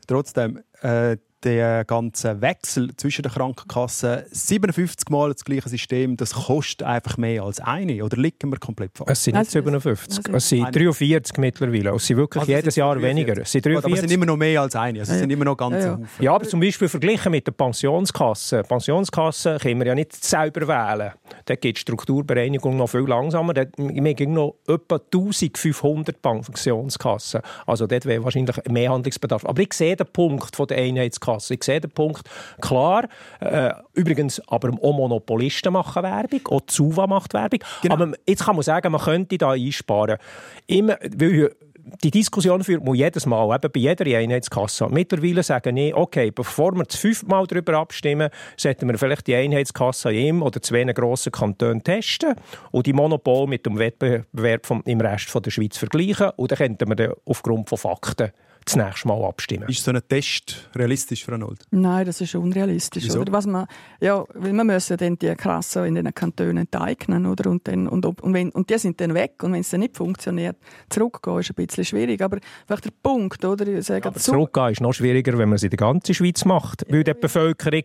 [0.08, 6.84] Trotzdem, äh, der ganze Wechsel zwischen den Krankenkassen 57 Mal das gleiche System, das kostet
[6.84, 8.04] einfach mehr als eine?
[8.04, 9.12] Oder liegen wir komplett falsch?
[9.12, 11.92] Es sind nicht 57, es sind 43 mittlerweile.
[11.92, 13.10] Es sind wirklich also jedes Jahr 43.
[13.16, 13.42] weniger.
[13.44, 13.86] Es sind 43.
[13.86, 15.00] Aber es sind immer noch mehr als eine.
[15.00, 16.00] Also es sind immer noch ganze ja, ja.
[16.20, 18.64] ja, aber zum Beispiel verglichen mit der Pensionskasse.
[18.64, 21.12] Pensionskasse können wir ja nicht selber wählen.
[21.46, 23.54] Da geht die Strukturbereinigung noch viel langsamer.
[23.56, 27.42] wir haben noch etwa 1500 Pensionskassen.
[27.68, 29.46] Also dort wäre wahrscheinlich mehr Handlungsbedarf.
[29.46, 31.54] Aber ich sehe den Punkt von der Einheitskasse Kasse.
[31.54, 32.30] Ich sehe den Punkt
[32.62, 33.08] klar.
[33.40, 37.60] Äh, übrigens, aber auch Monopolisten machen Werbung, auch Suva macht Werbung.
[37.82, 37.96] Genau.
[37.96, 40.18] Aber jetzt kann man sagen, man könnte da einsparen.
[40.68, 41.52] Immer, weil
[42.04, 44.88] die Diskussion führt man jedes Mal, eben bei jeder Einheitskasse.
[44.90, 50.12] Mittlerweile sagen ich, okay, bevor wir das fünfmal darüber abstimmen, sollten wir vielleicht die Einheitskasse
[50.12, 52.36] in einem oder zwei grossen Kantonen testen
[52.72, 56.32] und die Monopol mit dem Wettbewerb vom, im Rest von der Schweiz vergleichen.
[56.38, 58.32] Und dann könnten wir dann aufgrund von Fakten
[58.66, 59.70] das nächste Mal abstimmen.
[59.70, 61.64] Ist so ein Test realistisch, Frau Nold?
[61.70, 63.10] Nein, das ist unrealistisch.
[63.16, 63.32] Oder?
[63.32, 63.68] Was man,
[64.02, 67.28] ja, weil wir müssen dann die Kassen in den Kantonen enteignen.
[67.28, 67.50] Oder?
[67.50, 69.44] Und, dann, und, und, wenn, und die sind dann weg.
[69.44, 70.58] Und wenn es dann nicht funktioniert,
[70.90, 72.22] zurückgehen ist ein bisschen schwierig.
[72.22, 73.68] Aber vielleicht der Punkt, oder?
[73.68, 76.44] Ich sage, ja, aber zurückgehen ist noch schwieriger, wenn man es in der ganzen Schweiz
[76.44, 76.86] macht.
[76.90, 77.84] Weil die Bevölkerung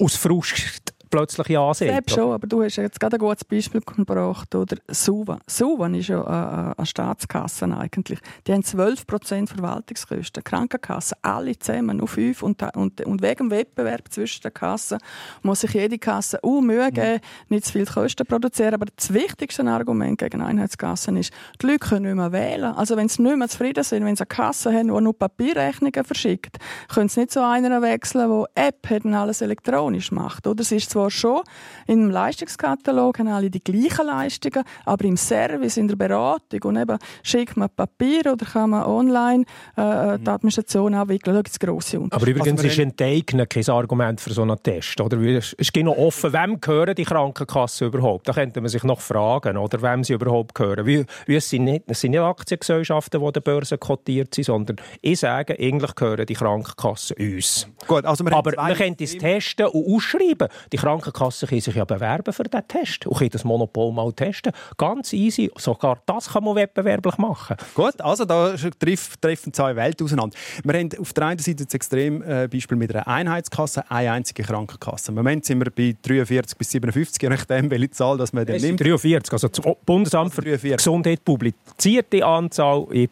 [0.00, 1.92] aus Frust plötzlich ansehen.
[1.92, 4.76] Selbst schon, aber du hast jetzt gerade ein gutes Beispiel gebracht, oder?
[4.88, 5.38] Suva.
[5.46, 8.18] Suva ist ja eine, eine Staatskasse eigentlich.
[8.46, 10.42] Die haben 12% Verwaltungskosten.
[10.42, 12.42] Krankenkassen, alle zusammen, nur 5.
[12.42, 14.98] Und, und, und wegen dem Wettbewerb zwischen den Kassen
[15.42, 17.20] muss sich jede Kasse auch Mühe geben,
[17.50, 18.74] nicht zu viel Kosten produzieren.
[18.74, 22.72] Aber das wichtigste Argument gegen Einheitskassen ist, die Leute können nicht mehr wählen.
[22.74, 26.04] Also wenn sie nicht mehr zufrieden sind, wenn sie eine Kasse haben, die nur Papierrechnungen
[26.04, 26.56] verschickt,
[26.88, 30.46] können sie nicht zu einer wechseln, die App hat und alles elektronisch macht.
[30.46, 30.62] Oder?
[30.62, 31.42] Es ist zwar zwar schon
[31.86, 36.98] im Leistungskatalog haben alle die gleichen Leistungen, aber im Service, in der Beratung und eben
[37.22, 39.44] schickt man Papier oder kann man online
[39.76, 42.16] äh, die Administration abwickeln, da gibt es grosse Unterschiede.
[42.16, 45.18] Aber übrigens also ist Enteignen kein Argument für so einen Test, oder?
[45.18, 48.28] Es ist noch offen, wem gehören die Krankenkassen überhaupt?
[48.28, 50.86] Da könnte man sich noch fragen, oder wem sie überhaupt gehören.
[50.86, 54.44] Wie, wie es, sind nicht, es sind nicht Aktiengesellschaften, die an der Börse kotiert sind,
[54.44, 57.66] sondern ich sage, eigentlich gehören die Krankenkassen uns.
[57.86, 60.48] Gut, also aber man könnte es testen und ausschreiben.
[60.72, 64.52] Die Krankenkassen können sich ja bewerben für diesen Test und können das Monopol mal testen.
[64.76, 65.50] Ganz easy.
[65.56, 67.56] Sogar das kann man wettbewerblich machen.
[67.74, 70.36] Gut, also da treffen zwei Welten auseinander.
[70.64, 74.42] Wir haben auf der einen Seite das extrem äh, Beispiel mit einer Einheitskasse, eine einzige
[74.42, 75.10] Krankenkasse.
[75.10, 78.60] Im Moment sind wir bei 43 bis 57, je nachdem, welche Zahl das man dann
[78.60, 78.80] nimmt.
[78.80, 80.76] 43, also das Bundesamt für 43.
[80.76, 82.86] Gesundheit publiziert die Anzahl.
[82.90, 83.08] Ich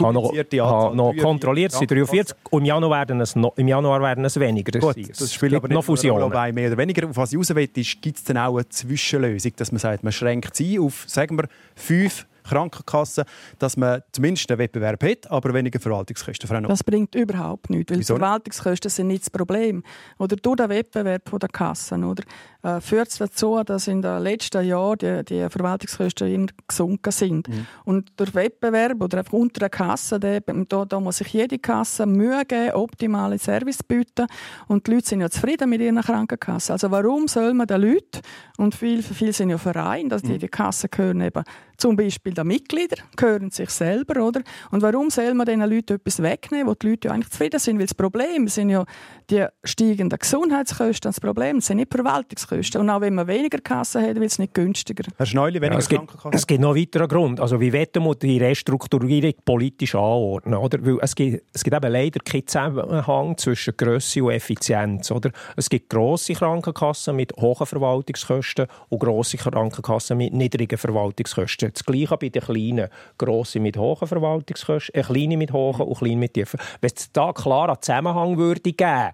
[0.00, 3.68] habe noch, habe noch kontrolliert, es sind 43 und im Januar werden es, noch, im
[3.68, 6.30] Januar werden es weniger Gut, das spielt aber noch Fusionen.
[6.30, 7.08] Bei mehr oder weniger.
[7.08, 10.12] Auf was ich raus will, gibt es dann auch eine Zwischenlösung, dass man sagt, man
[10.12, 13.24] schränkt sie auf, sagen wir, fünf Krankenkassen,
[13.58, 16.64] dass man zumindest einen Wettbewerb hat, aber weniger Verwaltungskosten.
[16.64, 18.16] Das bringt überhaupt nichts, weil Wieso?
[18.16, 19.82] Verwaltungskosten sind nicht das Problem.
[20.18, 22.22] Oder durch den Wettbewerb der Kassen oder,
[22.62, 27.48] äh, führt es dazu, dass in den letzten Jahren die, die Verwaltungskosten immer gesunken sind.
[27.48, 27.66] Mhm.
[27.84, 32.44] Und durch Wettbewerb oder einfach unter der Kasse, da, da muss sich jede Kasse Mühe
[32.44, 34.26] geben, optimale Service bieten.
[34.68, 36.72] Und die Leute sind ja zufrieden mit ihren Krankenkassen.
[36.72, 38.20] Also warum soll man den Leuten,
[38.56, 40.38] und viele viel sind ja Vereine, dass die, mhm.
[40.38, 41.44] die Kassen gehören eben
[41.76, 44.42] zum Beispiel die Mitglieder gehören sich selber, oder?
[44.70, 47.78] Und warum soll man diesen Leuten etwas wegnehmen, wo die Leute ja eigentlich zufrieden sind?
[47.78, 48.84] Weil das Problem sind ja
[49.30, 52.80] die steigenden Gesundheitskosten das Problem, sind nicht Verwaltungskosten.
[52.80, 55.04] Und auch wenn man weniger Kassen hat, wird es nicht günstiger.
[55.16, 57.40] Herr Schneuli, weniger ja, es, gibt, es gibt noch einen weiteren Grund.
[57.40, 60.54] Also wie wollen wir die Restrukturierung politisch anordnen?
[60.54, 60.84] Oder?
[60.84, 65.10] Weil es, gibt, es gibt eben leider keinen Zusammenhang zwischen Grösse und Effizienz.
[65.10, 65.30] Oder?
[65.56, 71.63] Es gibt grosse Krankenkassen mit hohen Verwaltungskosten und grosse Krankenkassen mit niedrigen Verwaltungskosten.
[71.72, 72.88] Das Gleiche bei den kleinen.
[73.18, 76.60] Grosse mit hohen Verwaltungskosten, äh, kleine mit hohen und kleine mit tiefen.
[76.80, 79.12] Wenn es da klar einen Zusammenhang würde geben,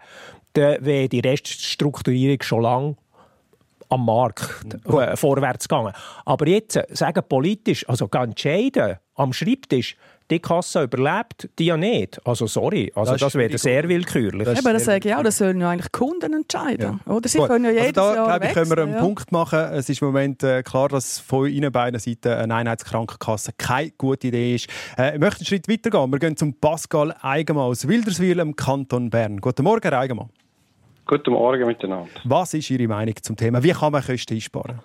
[0.52, 2.96] dann wäre die Reststrukturierung schon lange
[3.88, 5.92] am Markt äh, vorwärts gegangen.
[6.24, 9.96] Aber jetzt äh, sagen politisch, also entscheiden, am Schreibtisch,
[10.30, 12.20] die Kasse überlebt, die ja nicht.
[12.26, 14.44] Also sorry, also das, das wäre sehr willkürlich.
[14.44, 17.00] Das Aber das sage ich auch, das sollen ja eigentlich Kunden entscheiden.
[17.06, 17.12] Ja.
[17.12, 17.48] Oder sie Gut.
[17.48, 19.00] können ja jedes also da, Jahr ich, können wir einen ja.
[19.00, 19.58] Punkt machen.
[19.58, 24.28] Es ist im Moment äh, klar, dass von Ihnen beiden Seiten eine Einheitskrankenkasse keine gute
[24.28, 24.68] Idee ist.
[24.96, 26.10] Äh, ich möchte einen Schritt weitergehen.
[26.10, 29.38] Wir gehen zum Pascal Eigenmann aus Wilderswil im Kanton Bern.
[29.38, 30.30] Guten Morgen, Herr Eigenmann.
[31.06, 32.08] Guten Morgen miteinander.
[32.24, 33.62] Was ist Ihre Meinung zum Thema?
[33.62, 34.80] Wie kann man Kosten einsparen?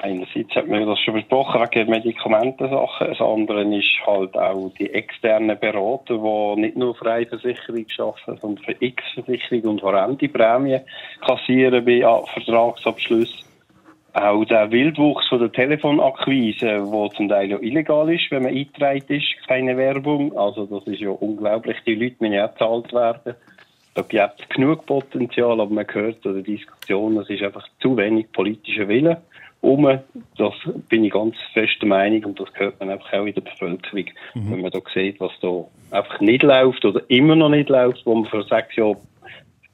[0.00, 3.08] Einerseits hat man das schon besprochen wegen Medikamentensachen.
[3.08, 8.64] Das andere ist halt auch die externen Berater, die nicht nur freie Versicherung schaffen, sondern
[8.64, 10.82] für X-Versicherung und horrende Prämien
[11.26, 13.42] kassieren bei Vertragsabschlüssen.
[14.14, 19.04] Auch der Wildwuchs von der Telefonakquise, wo zum Teil ja illegal ist, wenn man eingetragen
[19.08, 20.36] ist, keine Werbung.
[20.36, 21.78] Also das ist ja unglaublich.
[21.86, 23.34] Die Leute müssen ja bezahlt werden.
[23.94, 27.96] Da gibt es genug Potenzial, aber man hört in der Diskussion, es ist einfach zu
[27.96, 29.22] wenig politischer Wille
[29.62, 29.98] um.
[30.36, 30.52] Das
[30.88, 34.04] bin ich ganz fest der Meinung und das hört man einfach auch in der Bevölkerung,
[34.34, 34.50] mhm.
[34.50, 38.14] wenn man da sieht, was da einfach nicht läuft oder immer noch nicht läuft, wo
[38.14, 38.98] man vor sechs Jahren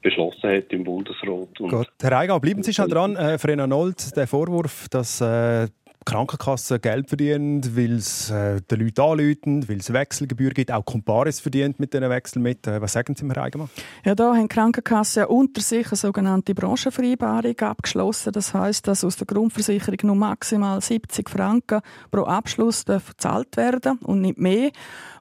[0.01, 1.59] beschlossen hat im Bundesrat.
[1.59, 1.89] Und Gut.
[2.01, 3.15] Herr Eiger, bleiben Sie schon dran.
[3.15, 5.67] Äh, Frena Nold, der Vorwurf, dass äh,
[6.05, 10.71] Krankenkassen Geld verdienen, weil es äh, den Leuten anrufen, weil es Wechselgebühr gibt.
[10.71, 12.65] Auch Comparis verdient mit diesen Wechseln mit.
[12.67, 13.69] Äh, was sagen Sie, Herr Eigenmann?
[14.05, 18.31] Ja, da haben Krankenkassen unter sich eine sogenannte Branchenvereinbarung abgeschlossen.
[18.33, 21.81] Das heißt, dass aus der Grundversicherung nur maximal 70 Franken
[22.11, 24.71] pro Abschluss gezahlt werden und nicht mehr.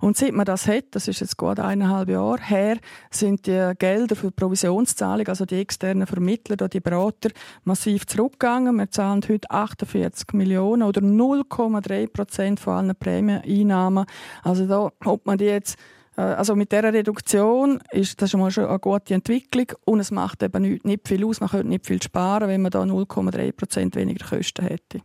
[0.00, 2.78] Und seit man das hat, das ist jetzt gut eineinhalb Jahre her,
[3.10, 7.30] sind die Gelder für die Provisionszahlung, also die externen Vermittler die Berater,
[7.64, 8.76] massiv zurückgegangen.
[8.76, 14.06] Wir zahlen heute 48 Millionen oder 0,3 Prozent von allen Prämieneinnahmen.
[14.42, 15.76] Also da, ob man die jetzt
[16.16, 20.42] äh, also mit dieser Reduktion ist das schon mal eine gute Entwicklung und es macht
[20.42, 21.40] eben nicht, viel aus.
[21.40, 25.00] Man könnte nicht viel sparen, wenn man da 0,3 Prozent weniger Kosten hätte.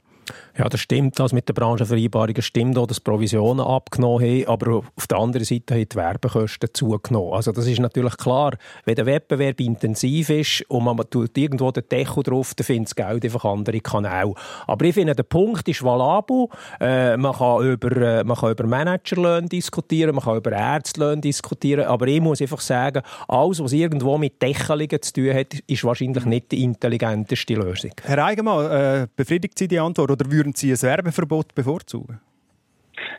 [0.58, 1.20] Ja, das stimmt.
[1.20, 5.74] Das mit den Branchenvereinbarungen stimmt auch, dass Provisionen abgenommen haben, aber auf der anderen Seite
[5.74, 7.34] haben die Werbekosten zugenommen.
[7.34, 8.56] Also das ist natürlich klar,
[8.86, 12.96] wenn der Wettbewerb intensiv ist und man tut irgendwo den Deckel drauf, dann findet das
[12.96, 14.34] Geld einfach andere Kanäle.
[14.68, 16.48] Aber ich finde, der Punkt ist valabel.
[16.80, 21.86] Äh, man, kann über, äh, man kann über Managerlöhne diskutieren, man kann über Ärztelöhne diskutieren,
[21.86, 26.26] aber ich muss einfach sagen, alles, was irgendwo mit Deckelungen zu tun hat, ist wahrscheinlich
[26.26, 27.92] nicht die intelligenteste Lösung.
[28.04, 32.20] Herr Eigenmann, äh, befriedigt Sie die Antwort oder würden Sie ein Werbeverbot bevorzugen?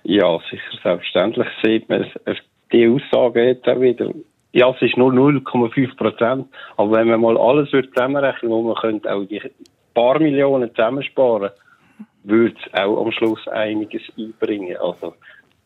[0.04, 2.06] Ja, sicher, selbstverständlich sieht man
[2.72, 4.10] die Aussage jetzt auch wieder.
[4.52, 6.46] Ja, es ist nur 0,5 Prozent.
[6.76, 9.42] Aber wenn man mal alles zusammenrechnen wo man könnte auch die
[9.94, 11.50] paar Millionen zusammensparen,
[12.22, 14.76] würde es auch am Schluss einiges einbringen.
[14.76, 15.14] Also,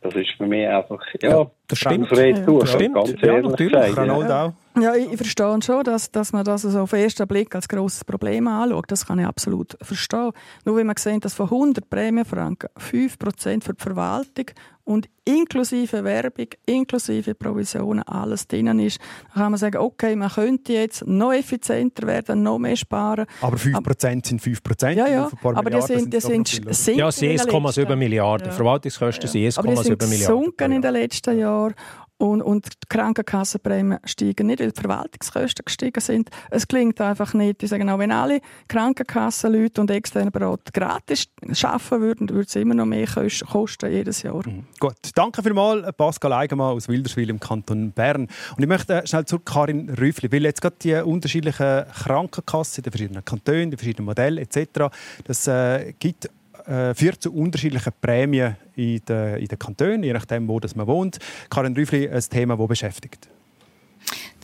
[0.01, 2.11] das ist für mich einfach, ja, ja das stimmt.
[2.11, 2.95] Das stimmt.
[2.95, 3.73] Ganz ja, natürlich.
[3.73, 4.55] Gesagt, ja.
[4.81, 8.05] Ja, ich, verstehe schon, dass, dass man das also auf den ersten Blick als grosses
[8.05, 8.87] Problem anschaut.
[8.89, 10.31] Das kann ich absolut verstehen.
[10.65, 14.47] Nur wenn man sieht, dass von 100 Prämienfranken 5% für die Verwaltung
[14.85, 18.99] und inklusive Werbung, inklusive Provisionen alles drin ist,
[19.35, 23.27] dann kann man sagen, okay, man könnte jetzt noch effizienter werden, noch mehr sparen.
[23.43, 24.91] Aber 5% aber, sind 5%.
[24.93, 28.49] Ja, ja, aber die sind, die sind, sind Ja, 1,7 Milliarden.
[28.49, 28.53] Ja.
[28.53, 29.51] Verwaltungskosten ja.
[29.51, 29.79] sind 1,7 Milliarden.
[29.83, 31.75] Aber die sind gesunken in den letzten Jahren
[32.19, 36.31] und, und die Krankenkassenprämien steigen nicht, weil die Verwaltungskosten gestiegen sind.
[36.51, 37.63] Es klingt einfach nicht.
[37.63, 41.29] Ich sage auch, wenn alle Krankenkassenleute und externe Berater gratis
[41.63, 44.47] arbeiten würden, würde es immer noch mehr kosten jedes Jahr.
[44.47, 44.65] Mhm.
[44.79, 48.29] Gut, danke vielmals, Pascal Eigenmann aus Wilderswil im Kanton Bern.
[48.57, 52.93] Und ich möchte schnell zu Karin Rüffli, weil jetzt gerade die unterschiedlichen Krankenkassen in den
[52.93, 54.91] verschiedenen Kantonen, die verschiedenen Modelle etc.,
[55.25, 56.29] das äh, gibt
[56.69, 60.87] äh, führt zu unterschiedlichen Prämien in den, in den Kantonen, je nachdem, wo das man
[60.87, 61.19] wohnt.
[61.51, 63.29] Karin Rüffli, ein Thema, das beschäftigt.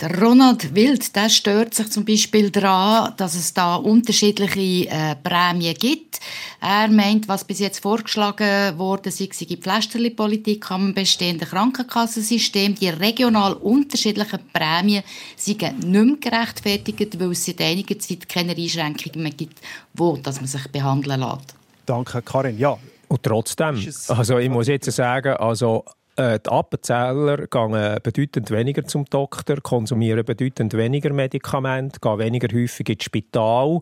[0.01, 5.75] Der Ronald Wild der stört sich zum Beispiel daran, dass es da unterschiedliche äh, Prämien
[5.75, 6.19] gibt.
[6.61, 12.89] Er meint, was bis jetzt vorgeschlagen wurde, sei es die Pflasterli-Politik am bestehenden Krankenkassensystem, die
[12.89, 15.05] regional unterschiedlichen Prämien
[15.37, 19.61] seien nicht mehr gerechtfertigt, weil es seit einiger Zeit keine Einschränkungen mehr gibt,
[19.95, 21.55] wo dass man sich behandeln lässt.
[21.87, 22.59] Danke, Karin.
[22.59, 22.77] Ja.
[23.09, 25.85] Und trotzdem, also ich muss jetzt sagen, also
[26.17, 32.89] äh, die Appenzeller gehen bedeutend weniger zum Doktor, konsumieren bedeutend weniger Medikamente, gehen weniger häufig
[32.89, 33.81] ins Spital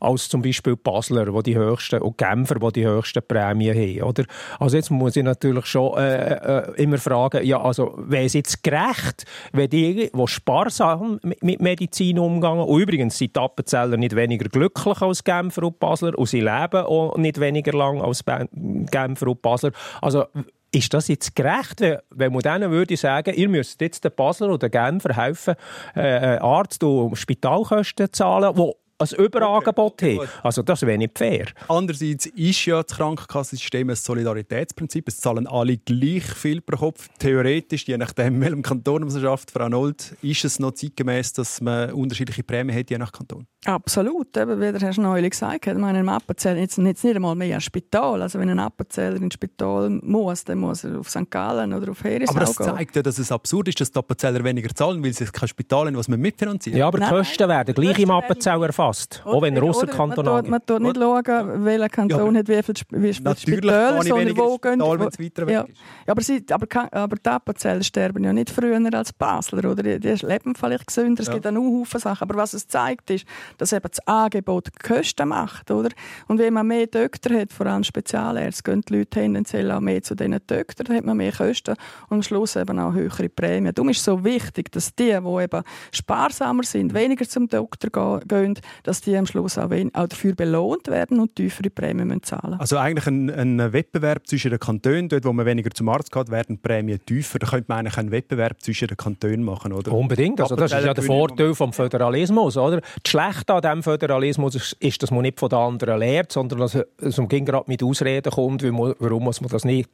[0.00, 4.02] als zum Beispiel Basler, wo die höchsten, und Genfer, die die höchsten Prämien haben.
[4.02, 4.24] Oder?
[4.58, 8.62] Also jetzt muss ich natürlich schon äh, äh, immer fragen, ja, also wäre es jetzt
[8.62, 14.48] gerecht, wenn die, die sparsam mit Medizin umgehen, und übrigens sind die Appenzeller nicht weniger
[14.48, 19.42] glücklich als Genfer und Basler und sie leben auch nicht weniger lang als Genfer und
[19.42, 19.72] Basler.
[20.00, 20.26] Also
[20.72, 24.68] ist das jetzt gerecht, wenn man denen würde sagen, ihr müsst jetzt den Basler oder
[24.68, 25.54] Genfer helfen,
[25.94, 30.18] äh, Arzt- und Spitalkosten zahlen, die ein Überangebot okay.
[30.18, 30.28] haben.
[30.42, 31.46] Also das wäre nicht fair.
[31.68, 35.08] Andererseits ist ja das Krankenkassensystem ein Solidaritätsprinzip.
[35.08, 37.08] Es zahlen alle gleich viel pro Kopf.
[37.18, 41.92] Theoretisch, je nachdem, welchem Kanton man schafft, Frau Nold, ist es noch zeitgemäß, dass man
[41.92, 43.46] unterschiedliche Prämien hat, je nach Kanton?
[43.64, 44.36] Absolut.
[44.36, 47.54] Eben, wie der Herr Schneuli gesagt hat, meine, ein Appenzell jetzt, jetzt nicht einmal mehr
[47.54, 48.22] ein Spital.
[48.22, 51.30] Also wenn ein Appenzeller ins Spital muss, dann muss er auf St.
[51.30, 54.42] Gallen oder auf Herisau Aber das zeigt ja, dass es absurd ist, dass die Appenzeller
[54.44, 56.76] weniger zahlen, weil sie kein Spital haben, was man mitfinanziert.
[56.76, 59.22] Ja, aber die Kosten werden gleich im Appenzell erfasst passt.
[59.24, 62.74] Oder, auch wenn er ausserkantonal Man tut nicht schauen, welcher Kanton ja, hat wie viel,
[62.90, 65.62] wie viel Spitäler, sondern wo gehen Spital, ja.
[65.62, 65.72] ist.
[66.06, 69.70] Aber, sie, aber, aber die Appenzellen sterben ja nicht früher als Basler.
[69.70, 69.82] Oder?
[69.82, 71.22] Die, die leben vielleicht gesünder.
[71.22, 71.34] Es ja.
[71.34, 72.28] gibt auch Haufen Sachen.
[72.28, 73.26] Aber was es zeigt, ist,
[73.58, 75.70] dass eben das Angebot Kosten macht.
[75.70, 75.90] Oder?
[76.28, 80.02] Und wenn man mehr Doktor hat, vor allem Spezialärzte, gehen die Leute tendenziell auch mehr
[80.02, 81.76] zu diesen Doktoren, dann hat man mehr Kosten
[82.08, 83.74] und am Schluss eben auch höhere Prämien.
[83.74, 85.62] Darum ist es so wichtig, dass die, die eben
[85.92, 91.20] sparsamer sind, weniger zum Doktor gehen, dass die am Schluss auch, auch dafür belohnt werden
[91.20, 95.32] und tiefere Prämien müssen zahlen Also eigentlich ein, ein, Wettbewerb zwischen den Kantonen, dort wo
[95.32, 97.38] man weniger zum Arzt geht, werden die Prämien tiefer.
[97.38, 99.92] Da könnte man eigentlich einen Wettbewerb zwischen den Kantonen machen, oder?
[99.92, 102.80] Unbedingt, also das ist ja der Vorteil vom Föderalismus, oder?
[102.80, 106.74] Das Schlechte an diesem Föderalismus ist, dass man nicht von den anderen lernt, sondern dass
[106.74, 109.90] man gerade mit Ausreden kommt, warum muss man das nicht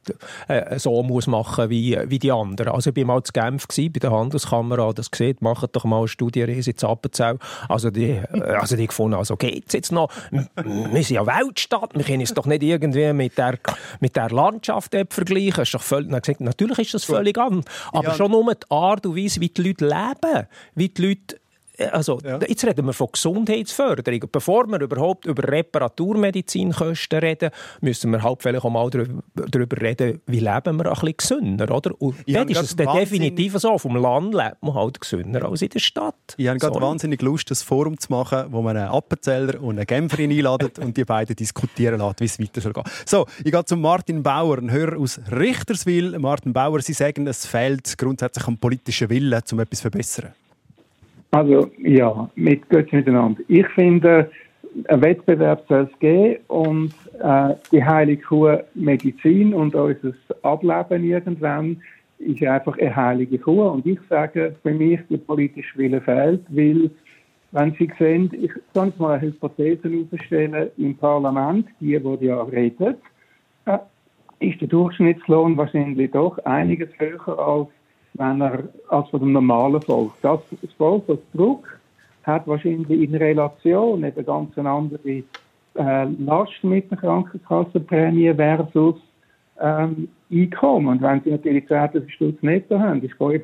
[0.47, 2.73] äh, so muss machen wie, wie die anderen.
[2.73, 5.99] Also ich war mal zu Genf gewesen, bei der Handelskammer, das gesehen, macht doch mal
[5.99, 7.37] eine Studienreise in Appenzell.
[7.67, 10.09] Also die, äh, also die gefunden, also geht's jetzt noch?
[10.31, 13.57] Wir sind ja Weltstadt, wir können es doch nicht irgendwie mit der,
[13.99, 15.63] mit der Landschaft vergleichen.
[15.63, 17.65] Ist doch völlig, gesagt, natürlich ist das völlig anders.
[17.91, 18.13] Aber ja.
[18.15, 21.37] schon nur die Art und Weise, wie die Leute leben, wie die Leute
[21.91, 22.39] also, ja.
[22.47, 24.21] jetzt reden wir von Gesundheitsförderung.
[24.31, 27.51] Bevor wir überhaupt über Reparaturmedizinkosten reden,
[27.81, 31.91] müssen wir halt vielleicht auch mal darüber reden, wie leben wir ein bisschen gesünder, oder?
[31.99, 35.79] Und ja, ist es definitiv so, dem Land lebt man halt gesünder als in der
[35.79, 36.15] Stadt.
[36.37, 39.85] Ich habe gerade wahnsinnig Lust, ein Forum zu machen, wo man einen Appenzeller und eine
[39.85, 42.83] Genferin einladet und die beiden diskutieren lässt, wie es weiter soll gehen.
[43.05, 46.17] So, ich gehe zu Martin Bauer, ein Hörer aus Richterswil.
[46.19, 50.33] Martin Bauer, Sie sagen, es fehlt grundsätzlich am politischen Willen, um etwas zu verbessern.
[51.31, 53.41] Also ja, mit Götz miteinander.
[53.47, 54.29] Ich finde,
[54.87, 60.13] ein Wettbewerb soll es geben und äh, die heilige Kuh Medizin und unser
[60.43, 61.81] Ableben irgendwann
[62.19, 63.63] ist einfach eine heilige Kuh.
[63.63, 66.89] Und ich sage, für mich der politische Wille fehlt, weil,
[67.51, 72.95] wenn Sie sehen, ich kann mal eine Hypothese aufstellen, im Parlament, die, die ja reden,
[73.65, 73.77] äh,
[74.39, 77.69] ist der Durchschnittslohn wahrscheinlich doch einiges höher als
[78.17, 80.13] wenn er als von dem normalen Volk.
[80.21, 81.79] Das, das Volk, das Druck
[82.23, 85.23] hat wahrscheinlich in Relation eine ganz andere
[85.75, 88.95] äh, Last mit der Krankenkassenprämie versus
[89.61, 90.87] ähm, Einkommen.
[90.87, 93.43] Und wenn sie natürlich 10.000 Stutz netto haben, ist 5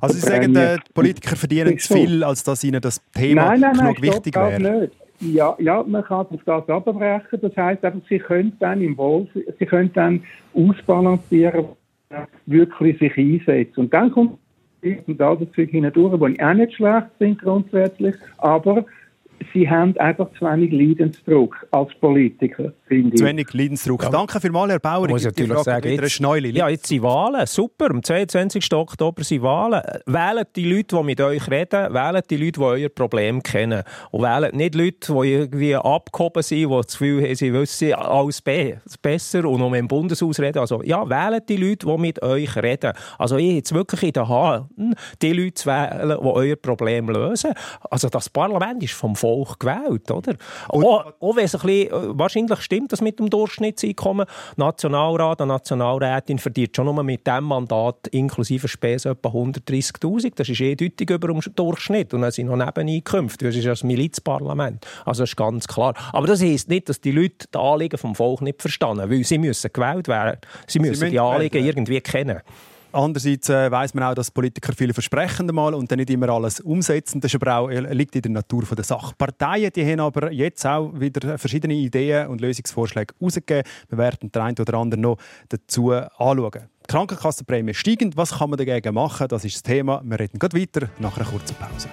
[0.00, 3.76] also Sie sagen, die Politiker verdienen zu viel, als dass ihnen das Thema nein, nein,
[3.76, 4.90] nein, genug wichtig wäre?
[5.20, 7.40] Ja, ja, man kann auf das abbrechen.
[7.40, 9.26] Das heisst einfach, sie können dann im Wohl,
[9.58, 10.22] sie können dann
[10.54, 11.66] ausbalancieren,
[12.46, 13.78] wirklich sich einsetzt.
[13.78, 14.38] Und dann kommt
[15.06, 18.84] und all das Zeug hindurch, die auch nicht schlecht sind grundsätzlich, aber
[19.52, 23.16] sie haben einfach zu wenig Leidensdruck als Politiker, finde.
[23.16, 24.02] Zu wenig Leidensdruck.
[24.04, 24.10] Ja.
[24.10, 25.08] Danke vielmals, Herr Bauer.
[25.08, 27.46] Muss ich natürlich sagen, jetzt, ja, jetzt sind Wahlen.
[27.46, 28.72] Super, am 22.
[28.72, 29.82] Oktober sind Wahlen.
[30.06, 33.82] Wählt die Leute, die mit euch reden, wählt die Leute, die euer Problem kennen.
[34.10, 38.42] Und wählt nicht Leute, die irgendwie abgehoben sind, die das Gefühl haben, sie wissen alles
[38.42, 40.58] besser und noch mit dem Bundeshaus reden.
[40.58, 42.92] Also ja, wählt die Leute, die mit euch reden.
[43.18, 44.66] Also ich jetzt wirklich in der Hand,
[45.22, 47.52] die Leute zu wählen, die euer Problem lösen.
[47.90, 50.34] Also das Parlament ist vom Volk gewählt, oder?
[50.68, 54.26] Auch, auch wenn es ein bisschen, äh, wahrscheinlich stimmt das mit dem Durchschnittseinkommen.
[54.56, 60.32] Nationalrat, eine Nationalrätin verdient schon nur mit diesem Mandat inklusive Spesen etwa 130'000.
[60.36, 62.14] Das ist eindeutig über dem Durchschnitt.
[62.14, 63.46] Und dann sind noch Nebeneinkünfte.
[63.46, 64.86] Das ist ein Milizparlament.
[65.04, 65.94] Also das ist ganz klar.
[66.12, 69.38] Aber das heisst nicht, dass die Leute die Anliegen vom Volk nicht verstehen, weil sie
[69.38, 70.38] müssen gewählt werden.
[70.66, 72.40] Sie müssen, sie müssen die Anliegen irgendwie kennen.
[72.92, 76.60] Andererseits äh, weiß man auch, dass Politiker viele versprechen mal und dann nicht immer alles
[76.60, 77.20] umsetzen.
[77.20, 79.14] Das aber auch, äh, liegt in der Natur der Sache.
[79.16, 83.64] Parteien die haben aber jetzt auch wieder verschiedene Ideen und Lösungsvorschläge herausgegeben.
[83.88, 85.18] Wir werden den einen oder anderen noch
[85.48, 86.68] dazu anschauen.
[86.82, 88.16] Die Krankenkassenprämie steigend.
[88.16, 89.28] Was kann man dagegen machen?
[89.28, 90.02] Das ist das Thema.
[90.04, 91.88] Wir reden gerade weiter nach einer kurzen Pause.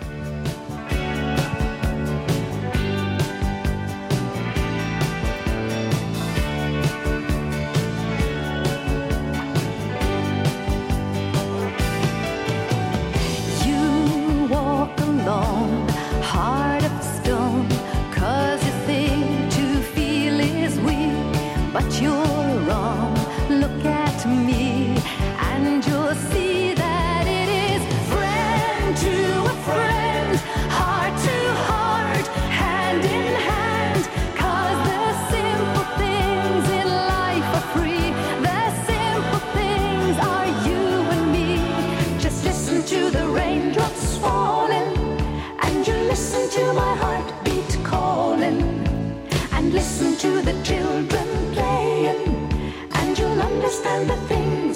[46.53, 48.61] to my heartbeat calling.
[49.53, 52.21] And listen to the children playing.
[52.91, 54.72] And you'll understand the things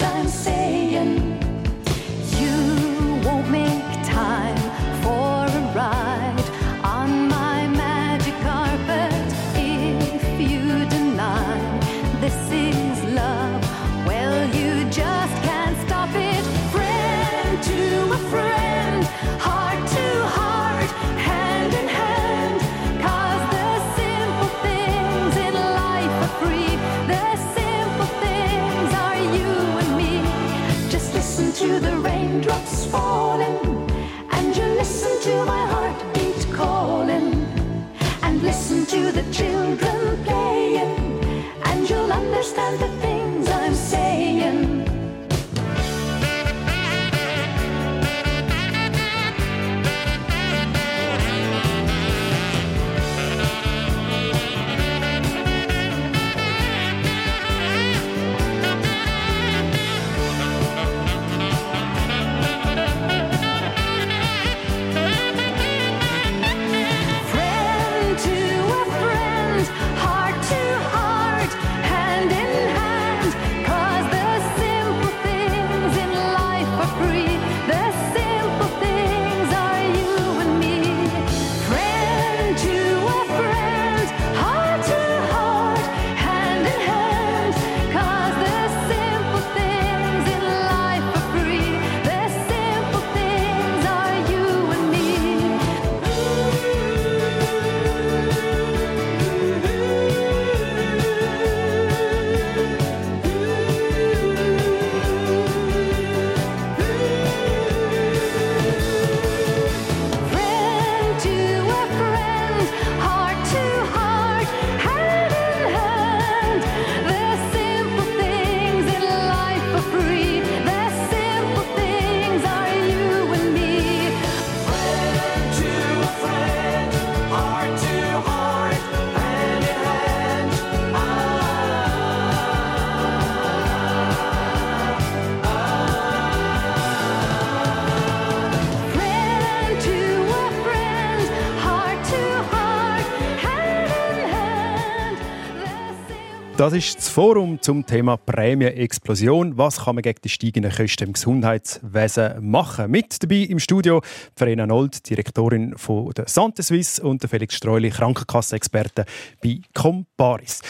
[146.58, 149.56] Das ist das Forum zum Thema Prämienexplosion.
[149.56, 152.90] Was kann man gegen die steigenden Kosten im Gesundheitswesen machen?
[152.90, 154.02] Mit dabei im Studio
[154.34, 159.04] Verena Nold, Direktorin von der Sante Suisse und der Felix Streuli, Krankenkassenexperte
[159.40, 160.60] bei Comparis.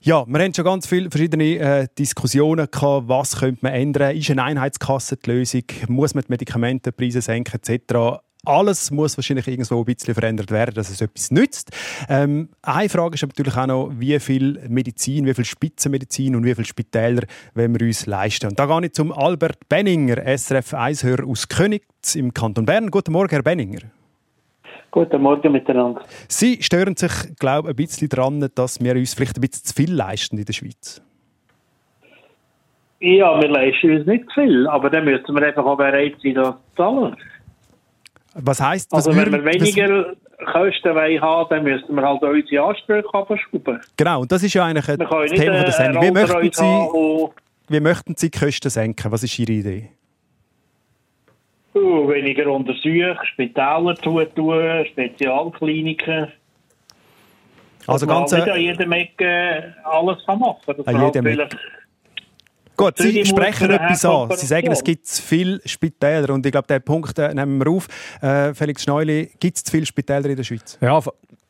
[0.00, 4.16] Ja, wir haben schon ganz viele verschiedene äh, Diskussionen gehabt, was könnte man ändern.
[4.16, 5.62] Ist eine Einheitskasse die Lösung?
[5.86, 8.25] Muss man die Medikamentenpreise senken etc.?
[8.46, 11.70] Alles muss wahrscheinlich irgendwo ein bisschen verändert werden, dass es etwas nützt.
[12.08, 16.54] Ähm, eine Frage ist natürlich auch noch, wie viel Medizin, wie viel Spitzenmedizin und wie
[16.54, 17.22] viele Spitäler
[17.54, 18.48] wollen wir uns leisten.
[18.48, 22.90] Und da gehe ich zum Albert Benninger, SRF 1-Hörer aus Königs im Kanton Bern.
[22.90, 23.80] Guten Morgen, Herr Benninger.
[24.90, 26.00] Guten Morgen miteinander.
[26.28, 29.74] Sie stören sich, glaube ich, ein bisschen daran, dass wir uns vielleicht ein bisschen zu
[29.74, 31.02] viel leisten in der Schweiz.
[33.00, 36.34] Ja, wir leisten uns nicht zu viel, aber dann müssen wir einfach auch bereit sein,
[36.34, 37.16] das zu zahlen.
[38.38, 40.14] Was heisst was Also wenn wir weniger.
[40.44, 43.80] Kosten haben, dann müssen wir halt unsere Ansprüche verschrauben.
[43.96, 46.02] Genau, und das ist ja eigentlich das Thema der Sendung.
[46.02, 47.28] Wie möchten, Sie,
[47.68, 49.10] wie möchten Sie die Kosten senken?
[49.10, 49.90] Was ist Ihre Idee?
[51.74, 54.26] Uh, weniger Untersuchungen, Spitäler tun,
[54.90, 56.28] Spezialkliniken.
[57.86, 61.26] Also ganz nicht an jedem Ecke alles kann machen kann.
[61.26, 61.48] Ecke.
[62.76, 64.30] Gut, Sie sprechen etwas an.
[64.36, 66.34] Sie sagen, es gibt zu viele Spitäler.
[66.34, 67.88] Und ich glaube, diesen Punkt äh, nehmen wir auf.
[68.20, 70.76] Äh, Felix Schneuli, gibt es zu viele Spitäler in der Schweiz?
[70.80, 71.00] Ja,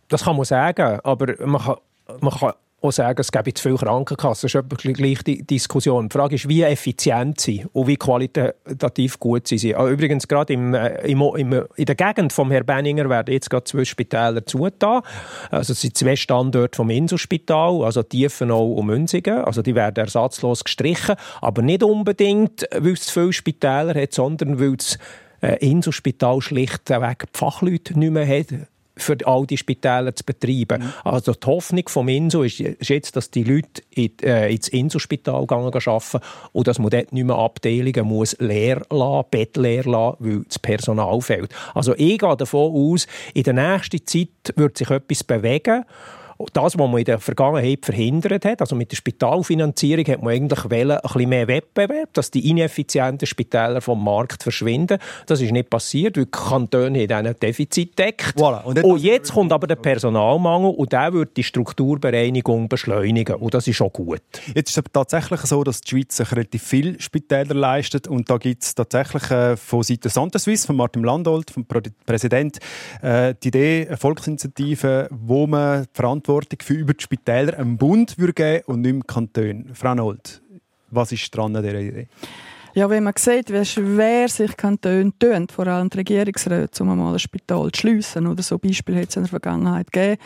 [0.08, 1.00] das kann man sagen.
[1.02, 1.76] Aber man kann,
[2.20, 2.52] man kann
[2.82, 4.48] auch sagen, es gäbe zu viele Krankenkassen.
[4.48, 6.08] Das ist die gleiche Diskussion.
[6.08, 9.76] Die Frage ist, wie effizient sie und wie qualitativ gut sie sind.
[9.76, 13.48] Ah, übrigens, gerade im, äh, im, im, in der Gegend vom Herrn Benninger werden jetzt
[13.48, 15.02] gerade zwei Spitäler zugetan.
[15.50, 19.38] Also es sind zwei Standorte vom Inselspital, also Tiefenau und Münzigen.
[19.38, 21.16] Also die werden ersatzlos gestrichen.
[21.40, 24.98] Aber nicht unbedingt, weil es zu viele Spitäler hat, sondern weil das
[25.40, 30.82] äh, Inselspital schlichtweg die Fachleute nicht mehr hat für all die Spitäler zu betreiben.
[30.82, 30.92] Mhm.
[31.04, 35.46] Also die Hoffnung vom Inso ist, ist, jetzt, dass die Leute in, äh, ins Inso-Spital
[35.48, 36.20] arbeiten
[36.52, 40.58] und dass man dort nicht mehr Abteilungen muss leer lassen, Bett leer lassen, weil das
[40.58, 41.54] Personal fehlt.
[41.74, 45.84] Also ich gehe davon aus, in der nächsten Zeit wird sich etwas bewegen
[46.52, 50.64] das, was man in der Vergangenheit verhindert hat, also mit der Spitalfinanzierung, hat man eigentlich
[50.64, 54.98] wollen, ein bisschen mehr Wettbewerb, dass die ineffizienten Spitäler vom Markt verschwinden.
[55.26, 58.36] Das ist nicht passiert, weil die Kantone haben ein Defizit deckt.
[58.36, 58.62] Voilà.
[58.64, 63.66] Und, und, jetzt kommt aber der Personalmangel und der wird die Strukturbereinigung beschleunigen und das
[63.66, 64.20] ist auch gut.
[64.54, 68.36] Jetzt ist es tatsächlich so, dass die Schweiz sich relativ viele Spitäler leistet und da
[68.36, 72.58] gibt es tatsächlich äh, von Seiten Santerswiss, von Martin Landolt, vom Präsident,
[73.02, 78.16] äh, die Idee, eine Volksinitiative, wo man Verantwortung Verantwortung für über die Spitäler einem Bund
[78.16, 79.70] geben und nicht im Kanton.
[79.74, 80.42] Frau Nold,
[80.90, 82.08] was ist dran an dieser Idee?
[82.74, 87.14] Ja, wenn man sieht, wie schwer sich Kantone tun, vor allem die Regierungsräte, um einmal
[87.14, 90.20] ein Spital zu schliessen, oder so Beispiele hat es in der Vergangenheit gegeben,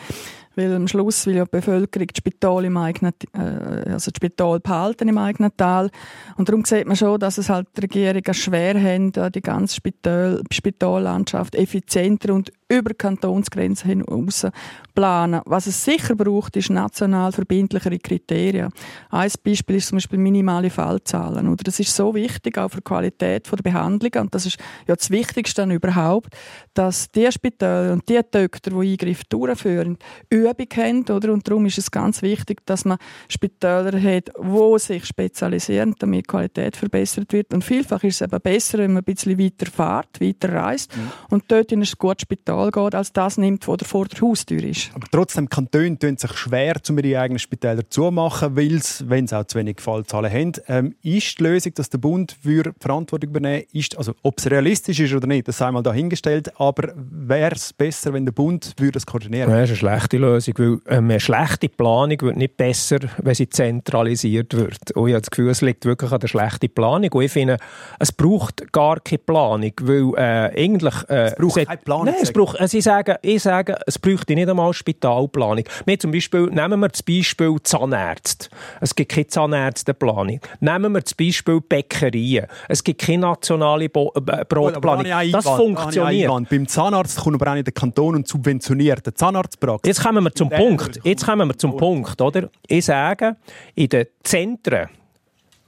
[0.55, 4.59] weil am Schluss will ja die Bevölkerung das Spital, im eigenen, äh, also das Spital
[4.59, 5.89] behalten im eigenen Tal.
[6.37, 10.41] Und darum sieht man schon, dass es halt die Regierungen schwer haben, die ganze Spital,
[10.51, 14.47] Spitallandschaft effizienter und über Kantonsgrenzen hinaus
[14.95, 15.41] planen.
[15.45, 18.69] Was es sicher braucht, ist national verbindlichere Kriterien.
[19.09, 21.49] Ein Beispiel ist zum Beispiel minimale Fallzahlen.
[21.49, 24.11] Oder das ist so wichtig, auch für die Qualität der Behandlung.
[24.21, 26.33] Und das ist ja das Wichtigste überhaupt,
[26.73, 29.97] dass die Spitäler und die Töchter, die Eingriffe durchführen,
[30.41, 31.05] Übung haben.
[31.09, 31.33] Oder?
[31.33, 36.27] Und darum ist es ganz wichtig, dass man Spitäler hat, die sich spezialisieren, damit die
[36.27, 37.53] Qualität verbessert wird.
[37.53, 41.11] Und vielfach ist es eben besser, wenn man ein bisschen weiter fährt, weiter reist mhm.
[41.29, 44.91] und dort in ein gutes Spital geht, als das nimmt, was vor der Haustür ist.
[44.93, 49.27] Aber trotzdem, Kantone tun sich schwer, um ihre eigenen Spitäler zu machen, weil sie, wenn
[49.27, 50.51] sie auch zu wenig Fallzahlen haben.
[50.67, 54.49] Ähm, ist die Lösung, dass der Bund für die Verantwortung übernehmen ist, also ob es
[54.49, 58.73] realistisch ist oder nicht, das sei mal dahingestellt, aber wäre es besser, wenn der Bund
[58.77, 59.61] würde das koordinieren würde?
[59.61, 63.49] Das ist eine schlechte Lösung, weil ähm, eine schlechte Planung wird nicht besser, wenn sie
[63.49, 64.91] zentralisiert wird.
[64.95, 67.11] Und ich habe das Gefühl, es liegt wirklich an der schlechten Planung.
[67.11, 67.57] Und ich finde,
[67.99, 70.95] es braucht gar keine Planung, weil äh, eigentlich...
[71.09, 72.05] Äh, es braucht keine Planung?
[72.05, 75.63] Nein, es braucht, also ich, sage, ich sage, es bräuchte nicht einmal Spitalplanung.
[75.85, 78.49] Wir zum Beispiel, nehmen wir das Beispiel Zahnärzte.
[78.79, 80.39] Es gibt keine Zahnärzteplanung.
[80.59, 82.47] Nehmen wir das Beispiel Bäckerien.
[82.67, 85.05] Es gibt keine nationale Bo äh, Brotplanung.
[85.31, 86.31] Das funktioniert.
[86.49, 89.87] Beim Zahnarzt kommt aber auch in den Kanton und subventioniert den Zahnarztpraxis.
[89.87, 90.99] Jetzt kommen wir zum Punkt.
[91.03, 92.49] Jetzt kommen wir zum Punkt, oder?
[92.67, 93.37] Ich sage,
[93.75, 94.89] in den Zentren,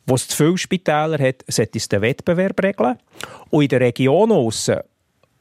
[0.05, 2.97] wo es zu viele Spitäler hat, sollte es den Wettbewerb regeln.
[3.49, 4.79] Und in den Regionen aussen,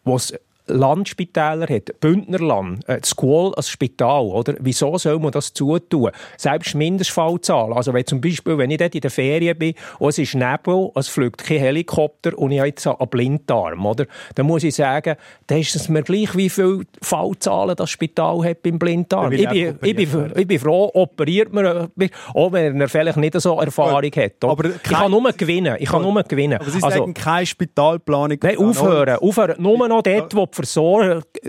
[0.05, 0.33] wo es
[0.67, 4.55] Landspitäler hat, Bündnerland, äh, School als Spital, oder?
[4.61, 6.11] Wieso soll man das zutun?
[6.37, 7.73] Selbst Mindestfallzahlen.
[7.73, 10.91] Also wenn zum Beispiel, wenn ich dort in der Ferien bin und es ist Nebel,
[10.95, 14.07] es fliegt kein Helikopter und ich habe jetzt einen Blinddarm, oder?
[14.35, 18.63] Dann muss ich sagen, dann ist es mir gleich, wie viele Fallzahlen das Spital hat
[18.63, 19.33] beim Blinddarm.
[19.33, 21.91] Ich bin, ich, bin, ich bin froh, operiert man,
[22.35, 24.45] auch wenn er vielleicht nicht so Erfahrung hat.
[24.45, 25.77] Aber ich kann nur gewinnen.
[25.79, 26.59] Ich kann nur gewinnen.
[26.61, 28.39] Aber Sie also, keine Spitalplanung?
[28.43, 29.17] Nein, aufhören.
[29.17, 29.57] aufhören.
[29.59, 30.57] Nur noch dort, wo die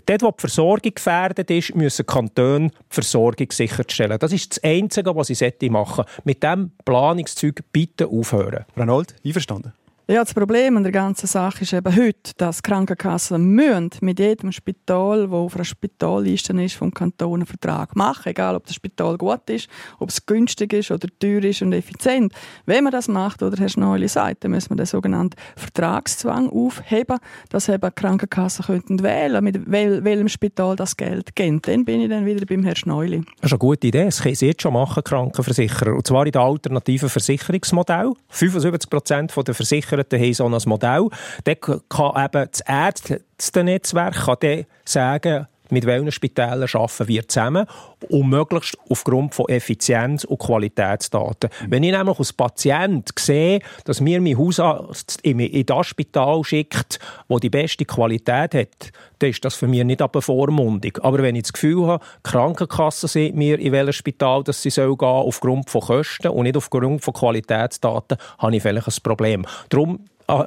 [0.05, 4.17] Dort, wo die Versorgung gefährdet ist, müssen Kantone die Versorgung sicherstellen.
[4.19, 6.11] Das ist das Einzige, was sie machen sollten.
[6.23, 8.65] Mit diesem Planungszeug bitte aufhören.
[8.75, 9.73] Reinhold, einverstanden?
[10.05, 14.51] Ja, das Problem an der ganzen Sache ist eben heute, dass Krankenkassen müssen mit jedem
[14.51, 19.17] Spital, wo auf einer Spitalliste ist, vom Kanton einen Vertrag machen, egal ob das Spital
[19.17, 22.33] gut ist, ob es günstig ist oder teuer ist und effizient.
[22.65, 27.19] Wenn man das macht, oder Herr Schneuli sagt, dann müssen wir den sogenannten Vertragszwang aufheben,
[27.47, 31.65] dass eben Krankenkassen könnten wählen, mit wel welchem Spital das Geld geht.
[31.65, 33.21] Dann bin ich dann wieder beim Herrn Schneuli.
[33.39, 34.03] Das ist eine gute Idee.
[34.03, 35.95] Das können Sie jetzt schon machen, Krankenversicherer.
[35.95, 38.11] Und zwar in der alternativen Versicherungsmodell.
[38.27, 41.09] 75 Prozent der Versicherer Versicherten haben so ein Modell.
[41.43, 41.55] Dann
[41.89, 47.65] kann eben das Ärztenetzwerk kann sagen, mit welchen Spitälern arbeiten wir zusammen
[48.09, 51.49] und möglichst aufgrund von Effizienz und Qualitätsdaten.
[51.67, 57.39] Wenn ich nämlich als Patient sehe, dass mir mein Hausarzt in das Spital schickt, wo
[57.39, 60.97] die beste Qualität hat, dann ist das für mich nicht eine Bevormundung.
[61.01, 64.69] Aber wenn ich das Gefühl habe, die Krankenkasse sieht mir, in welchem Spital dass sie
[64.69, 69.45] soll gehen aufgrund von Kosten und nicht aufgrund von Qualitätsdaten, habe ich vielleicht ein Problem.
[69.69, 70.45] Darum äh,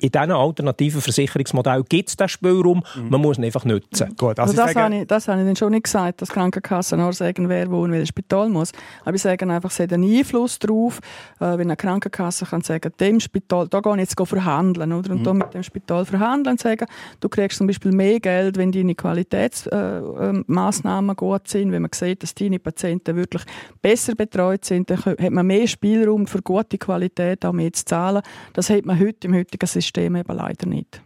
[0.00, 3.08] in diesen alternativen Versicherungsmodellen gibt es diesen Spielraum, mhm.
[3.08, 4.14] man muss ihn einfach nutzen.
[4.16, 6.98] Gut, also, also das, habe ich, das habe ich dann schon nicht gesagt, dass Krankenkassen
[6.98, 8.72] nur sagen, wer wo in welches Spital muss.
[9.04, 10.98] Aber ich sage einfach, sie hat einen Einfluss darauf,
[11.40, 15.12] äh, wenn eine Krankenkasse kann sagen, dem Spital, da gehe ich jetzt verhandeln, oder?
[15.12, 15.24] Und mhm.
[15.24, 16.86] da mit dem Spital verhandeln und sagen,
[17.20, 21.90] du kriegst zum Beispiel mehr Geld, wenn deine Qualitätsmaßnahmen äh, äh, gut sind, wenn man
[21.94, 23.42] sieht, dass deine Patienten wirklich
[23.80, 28.22] besser betreut sind, dann hat man mehr Spielraum für gute Qualität auch mehr zu zahlen.
[28.52, 31.02] Das hat man heute im heutigen System eben leider nicht.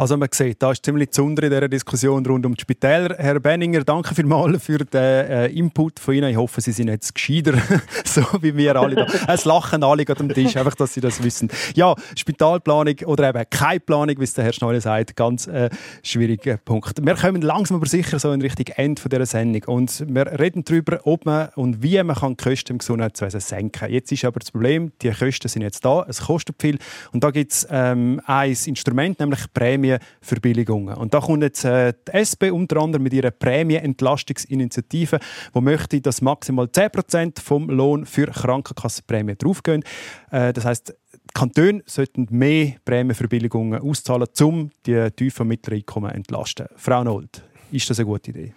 [0.00, 3.16] Also man sieht, da ist ziemlich zu in dieser Diskussion rund um die Spitäler.
[3.18, 6.30] Herr Benninger, danke vielmals für den äh, Input von Ihnen.
[6.30, 7.52] Ich hoffe, Sie sind jetzt gescheiter,
[8.06, 9.06] so wie wir alle da.
[9.28, 11.50] Es lachen alle gerade am Tisch, einfach, dass Sie das wissen.
[11.74, 15.68] Ja, Spitalplanung oder eben keine Planung, wie es der Herr Schneule sagt, ganz äh,
[16.02, 17.04] schwieriger Punkt.
[17.04, 21.00] Wir kommen langsam aber sicher so in Richtung Ende dieser Sendung und wir reden darüber,
[21.04, 23.92] ob man und wie man kann die Kosten im Gesundheitswesen senken kann.
[23.92, 26.78] Jetzt ist aber das Problem, die Kosten sind jetzt da, es kostet viel
[27.12, 30.96] und da gibt es ähm, ein Instrument, nämlich Prämie Prämienverbilligungen.
[30.96, 35.18] Und da kommt jetzt äh, die SP unter anderem mit ihrer Prämienentlastungsinitiative,
[35.52, 39.82] wo möchte, dass maximal 10% vom Lohn für Krankenkassenprämien draufgehen.
[40.30, 46.66] Äh, das heißt, die Kantone sollten mehr Prämienverbilligungen auszahlen, um die tiefen mittleren Einkommen entlasten.
[46.76, 48.52] Frau Nold, ist das eine gute Idee?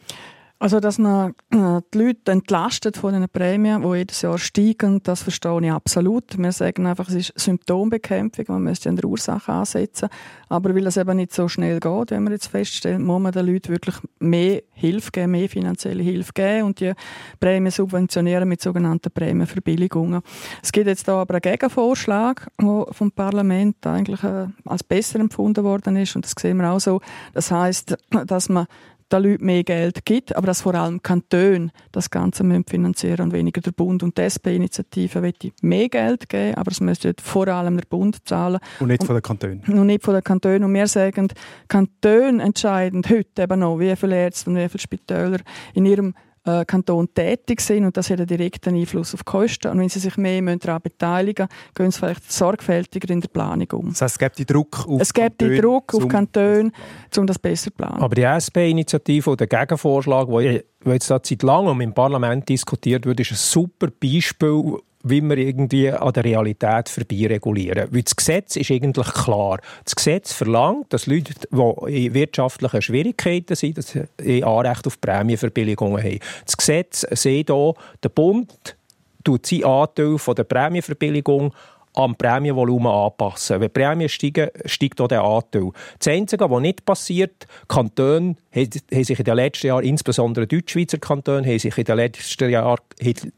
[0.63, 5.21] Also, dass man äh, die Leute entlastet von den Prämien, die jedes Jahr steigen, das
[5.21, 6.37] verstehe ich absolut.
[6.37, 10.07] Wir sagen einfach, es ist Symptombekämpfung, man müsste an der Ursache ansetzen.
[10.47, 13.45] Aber weil das eben nicht so schnell geht, wenn man jetzt feststellt, muss man den
[13.45, 16.93] Leuten wirklich mehr Hilfe geben, mehr finanzielle Hilfe geben und die
[17.41, 20.21] Prämien subventionieren mit sogenannten Prämienverbilligungen.
[20.61, 25.65] Es gibt jetzt da aber einen Gegenvorschlag, der vom Parlament eigentlich äh, als besser empfunden
[25.65, 27.01] worden ist und das sehen wir auch so.
[27.33, 27.97] Das heißt,
[28.27, 28.67] dass man
[29.11, 33.61] den Leuten mehr Geld gibt, aber dass vor allem Kantone das Ganze finanzieren und weniger
[33.61, 34.03] der Bund.
[34.03, 38.59] Und die SP-Initiative möchte mehr Geld geben, aber es müsste vor allem der Bund zahlen.
[38.79, 39.61] Und nicht von den Kantonen.
[39.67, 40.63] Und nicht von den Kantonen.
[40.63, 41.27] Und wir sagen,
[41.67, 45.39] Kantone entscheiden heute eben noch, wie viele Ärzte und wie viele Spitäler
[45.73, 46.13] in ihrem
[46.45, 49.71] äh, Kanton tätig sind und das hat einen direkten Einfluss auf die Kosten.
[49.71, 53.67] Und wenn sie sich mehr daran beteiligen müssen, gehen sie vielleicht sorgfältiger in der Planung
[53.73, 53.89] um.
[53.89, 56.71] Das heißt, es gibt die Druck auf Es gibt die Druck auf Kantone,
[57.17, 58.01] um das besser zu planen.
[58.01, 63.31] Aber die SP-Initiative oder der Gegenvorschlag, der jetzt seit langem im Parlament diskutiert wird, ist
[63.31, 67.89] ein super Beispiel wie wir irgendwie an der Realität vorbeiregulieren.
[67.91, 69.59] Weil das Gesetz ist eigentlich klar.
[69.83, 76.01] Das Gesetz verlangt, dass Leute, die in wirtschaftlichen Schwierigkeiten sind, dass sie Anrecht auf Prämienverbilligungen
[76.01, 76.19] haben.
[76.45, 78.77] Das Gesetz sieht hier, der Bund
[79.23, 81.53] tut seinen Anteil von der Prämienverbilligung
[81.95, 83.59] am Prämienvolumen anpassen.
[83.59, 85.71] Wenn die Prämien steigen, steigt auch der Anteil.
[85.99, 91.47] Das Einzige, was nicht passiert, Kantone haben sich in den letzten Jahren, insbesondere Deutschschweizer Kantone,
[91.47, 92.79] haben sich in den letzten Jahren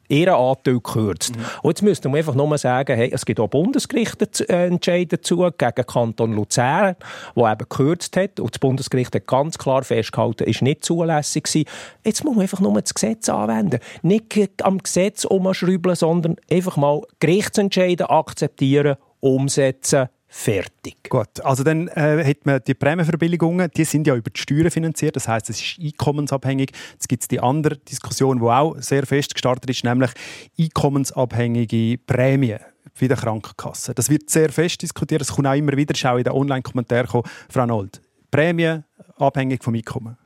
[0.08, 1.36] ihren Anteil gekürzt.
[1.36, 1.46] Mhm.
[1.64, 6.34] Und jetzt müsste man einfach nur sagen, hey, es gibt auch Bundesgerichtsentscheide dazu gegen Kanton
[6.34, 6.96] Luzern,
[7.36, 8.40] der eben gekürzt hat.
[8.40, 11.68] Und das Bundesgericht hat ganz klar festgehalten, ist nicht zulässig gewesen.
[12.04, 13.80] Jetzt muss man einfach nur das Gesetz anwenden.
[14.02, 20.98] Nicht am Gesetz umschrauben, sondern einfach mal Gerichtsentscheide akzeptieren, umsetzen fertig.
[21.10, 25.16] Gut, also dann äh, hat man die Prämienverbilligungen, die sind ja über die Steuern finanziert,
[25.16, 26.72] das heißt, es ist einkommensabhängig.
[26.92, 30.12] Jetzt gibt es die andere Diskussion, die auch sehr fest gestartet ist, nämlich
[30.60, 32.60] einkommensabhängige Prämien
[32.94, 33.96] für die Krankenkasse.
[33.96, 37.66] Das wird sehr fest diskutiert, das kommt auch immer wieder, schau in den Online-Kommentaren, Frau
[37.66, 38.02] Nold.
[38.30, 38.84] Prämien
[39.18, 40.18] abhängig vom Einkommen.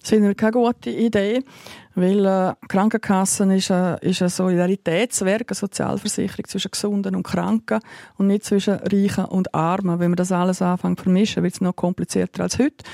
[0.00, 1.42] Das finde ich keine gute Idee.
[1.96, 7.80] Weil äh, Krankenkassen ist, äh, ist ein Solidaritätswerk, eine Sozialversicherung zwischen Gesunden und Kranken
[8.18, 9.98] und nicht zwischen Reichen und Armen.
[9.98, 12.84] Wenn man das alles anfängt zu vermischen, wird es noch komplizierter als heute.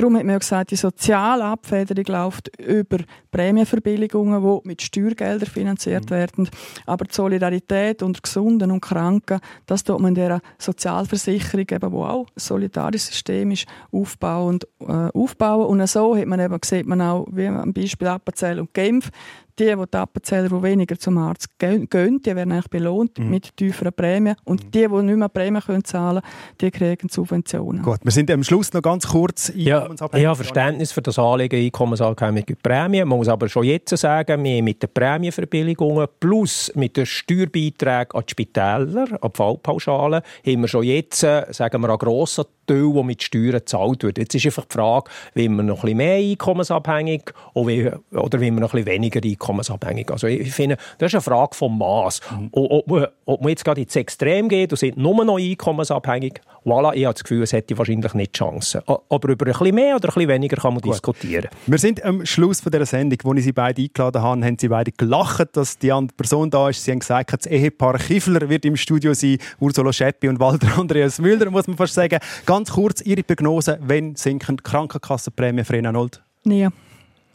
[0.00, 2.96] Darum hat man ja gesagt, die soziale Abfederung läuft über
[3.30, 6.10] Prämienverbilligungen, die mit Steuergeldern finanziert mhm.
[6.10, 6.50] werden.
[6.86, 12.04] Aber die Solidarität unter Gesunden und Kranken, das tut man in dieser Sozialversicherung, eben, wo
[12.04, 14.54] auch ein solidarisches System ist, aufbauen.
[14.54, 15.66] Und, äh, aufbauen.
[15.66, 19.10] und so hat man eben, sieht man auch, wie am Beispiel Appenzell und Genf,
[19.60, 23.30] die, die, die Appenzeller, die weniger zum Arzt gehen, die werden eigentlich belohnt mhm.
[23.30, 24.36] mit tieferen Prämien.
[24.44, 27.82] Und die, die nicht mehr Prämien können zahlen können, die kriegen Subventionen.
[27.82, 31.60] Gut, wir sind am Schluss noch ganz kurz ja, Ich habe Verständnis für das Anliegen
[31.60, 33.06] einkommensabhängige Prämien.
[33.08, 38.24] Man muss aber schon jetzt sagen, wir mit den Prämienverbilligungen plus mit den Steuerbeiträgen an
[38.26, 42.92] die Spitäler, an die Fallpauschalen, haben wir schon jetzt, äh, sagen wir, einen grossen Teil,
[42.92, 44.18] der mit Steuern gezahlt wird.
[44.18, 48.60] Jetzt ist einfach die Frage, wie man noch ein bisschen mehr einkommensabhängig oder wie man
[48.60, 50.10] noch ein bisschen weniger einkommensabhängig.
[50.10, 52.20] Also ich finde, das ist eine Frage vom Maß.
[52.30, 52.48] Mhm.
[52.52, 57.04] Ob, ob man jetzt gerade ins Extrem geht und sind nur noch einkommensabhängig, voilà, ich
[57.04, 58.82] habe das Gefühl, es hätte wahrscheinlich nicht Chancen.
[58.86, 60.94] Aber über ein bisschen mehr oder ein bisschen weniger kann man Gut.
[60.94, 61.48] diskutieren.
[61.66, 64.68] Wir sind am Schluss von dieser Sendung, wo ich Sie beide eingeladen habe, haben Sie
[64.68, 66.84] beide gelacht, dass die andere Person da ist.
[66.84, 71.18] Sie haben gesagt, das Ehepaar Kiffler wird im Studio sein, Ursula Scheppi und Walter Andreas
[71.18, 72.18] Müller, muss man fast sagen.
[72.44, 76.22] Ganz kurz Ihre Prognose, wenn sinken die Krankenkassenprämien für Reinhold?
[76.44, 76.68] Nie.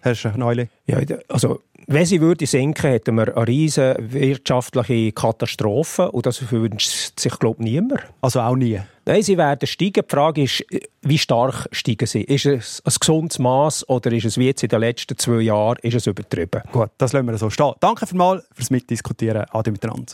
[0.02, 0.70] Herr Neule?
[0.86, 1.00] Ja,
[1.30, 7.38] also wenn sie würde sinken, hätten wir eine riesige wirtschaftliche Katastrophe und das wünscht sich,
[7.40, 8.02] glaube ich, niemand.
[8.22, 8.80] Also auch nie?
[9.06, 10.04] Nein, sie werden steigen.
[10.04, 10.66] Die Frage ist,
[11.02, 12.22] wie stark steigen sie?
[12.22, 15.78] Ist es ein gesundes Maß oder ist es wie jetzt in den letzten zwei Jahren
[15.82, 16.62] ist es übertrieben?
[16.72, 17.74] Gut, das lassen wir so stehen.
[17.80, 19.46] Danke vielmals fürs Mitdiskutieren.
[19.52, 20.14] Ade miteinander.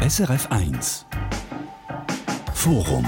[0.00, 1.06] SRF 1
[2.58, 3.06] Forum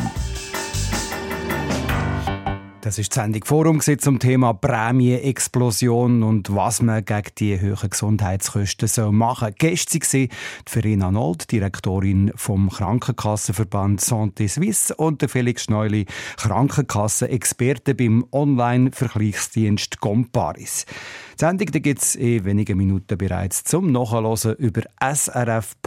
[2.82, 8.88] das ist die Sendung Forum zum Thema Prämienexplosion und was man gegen die hohen Gesundheitskosten
[8.88, 9.54] soll machen soll.
[9.58, 10.28] Gestern war
[10.66, 20.86] Verena Nold, Direktorin vom Krankenkassenverband Santé Suisse und der Felix Schneuli, Krankenkassenexperte beim Online-Vergleichsdienst Comparis.
[21.34, 25.86] Die Sendung gibt es in wenigen Minuten bereits zum Nachhören über srf.ch-forum.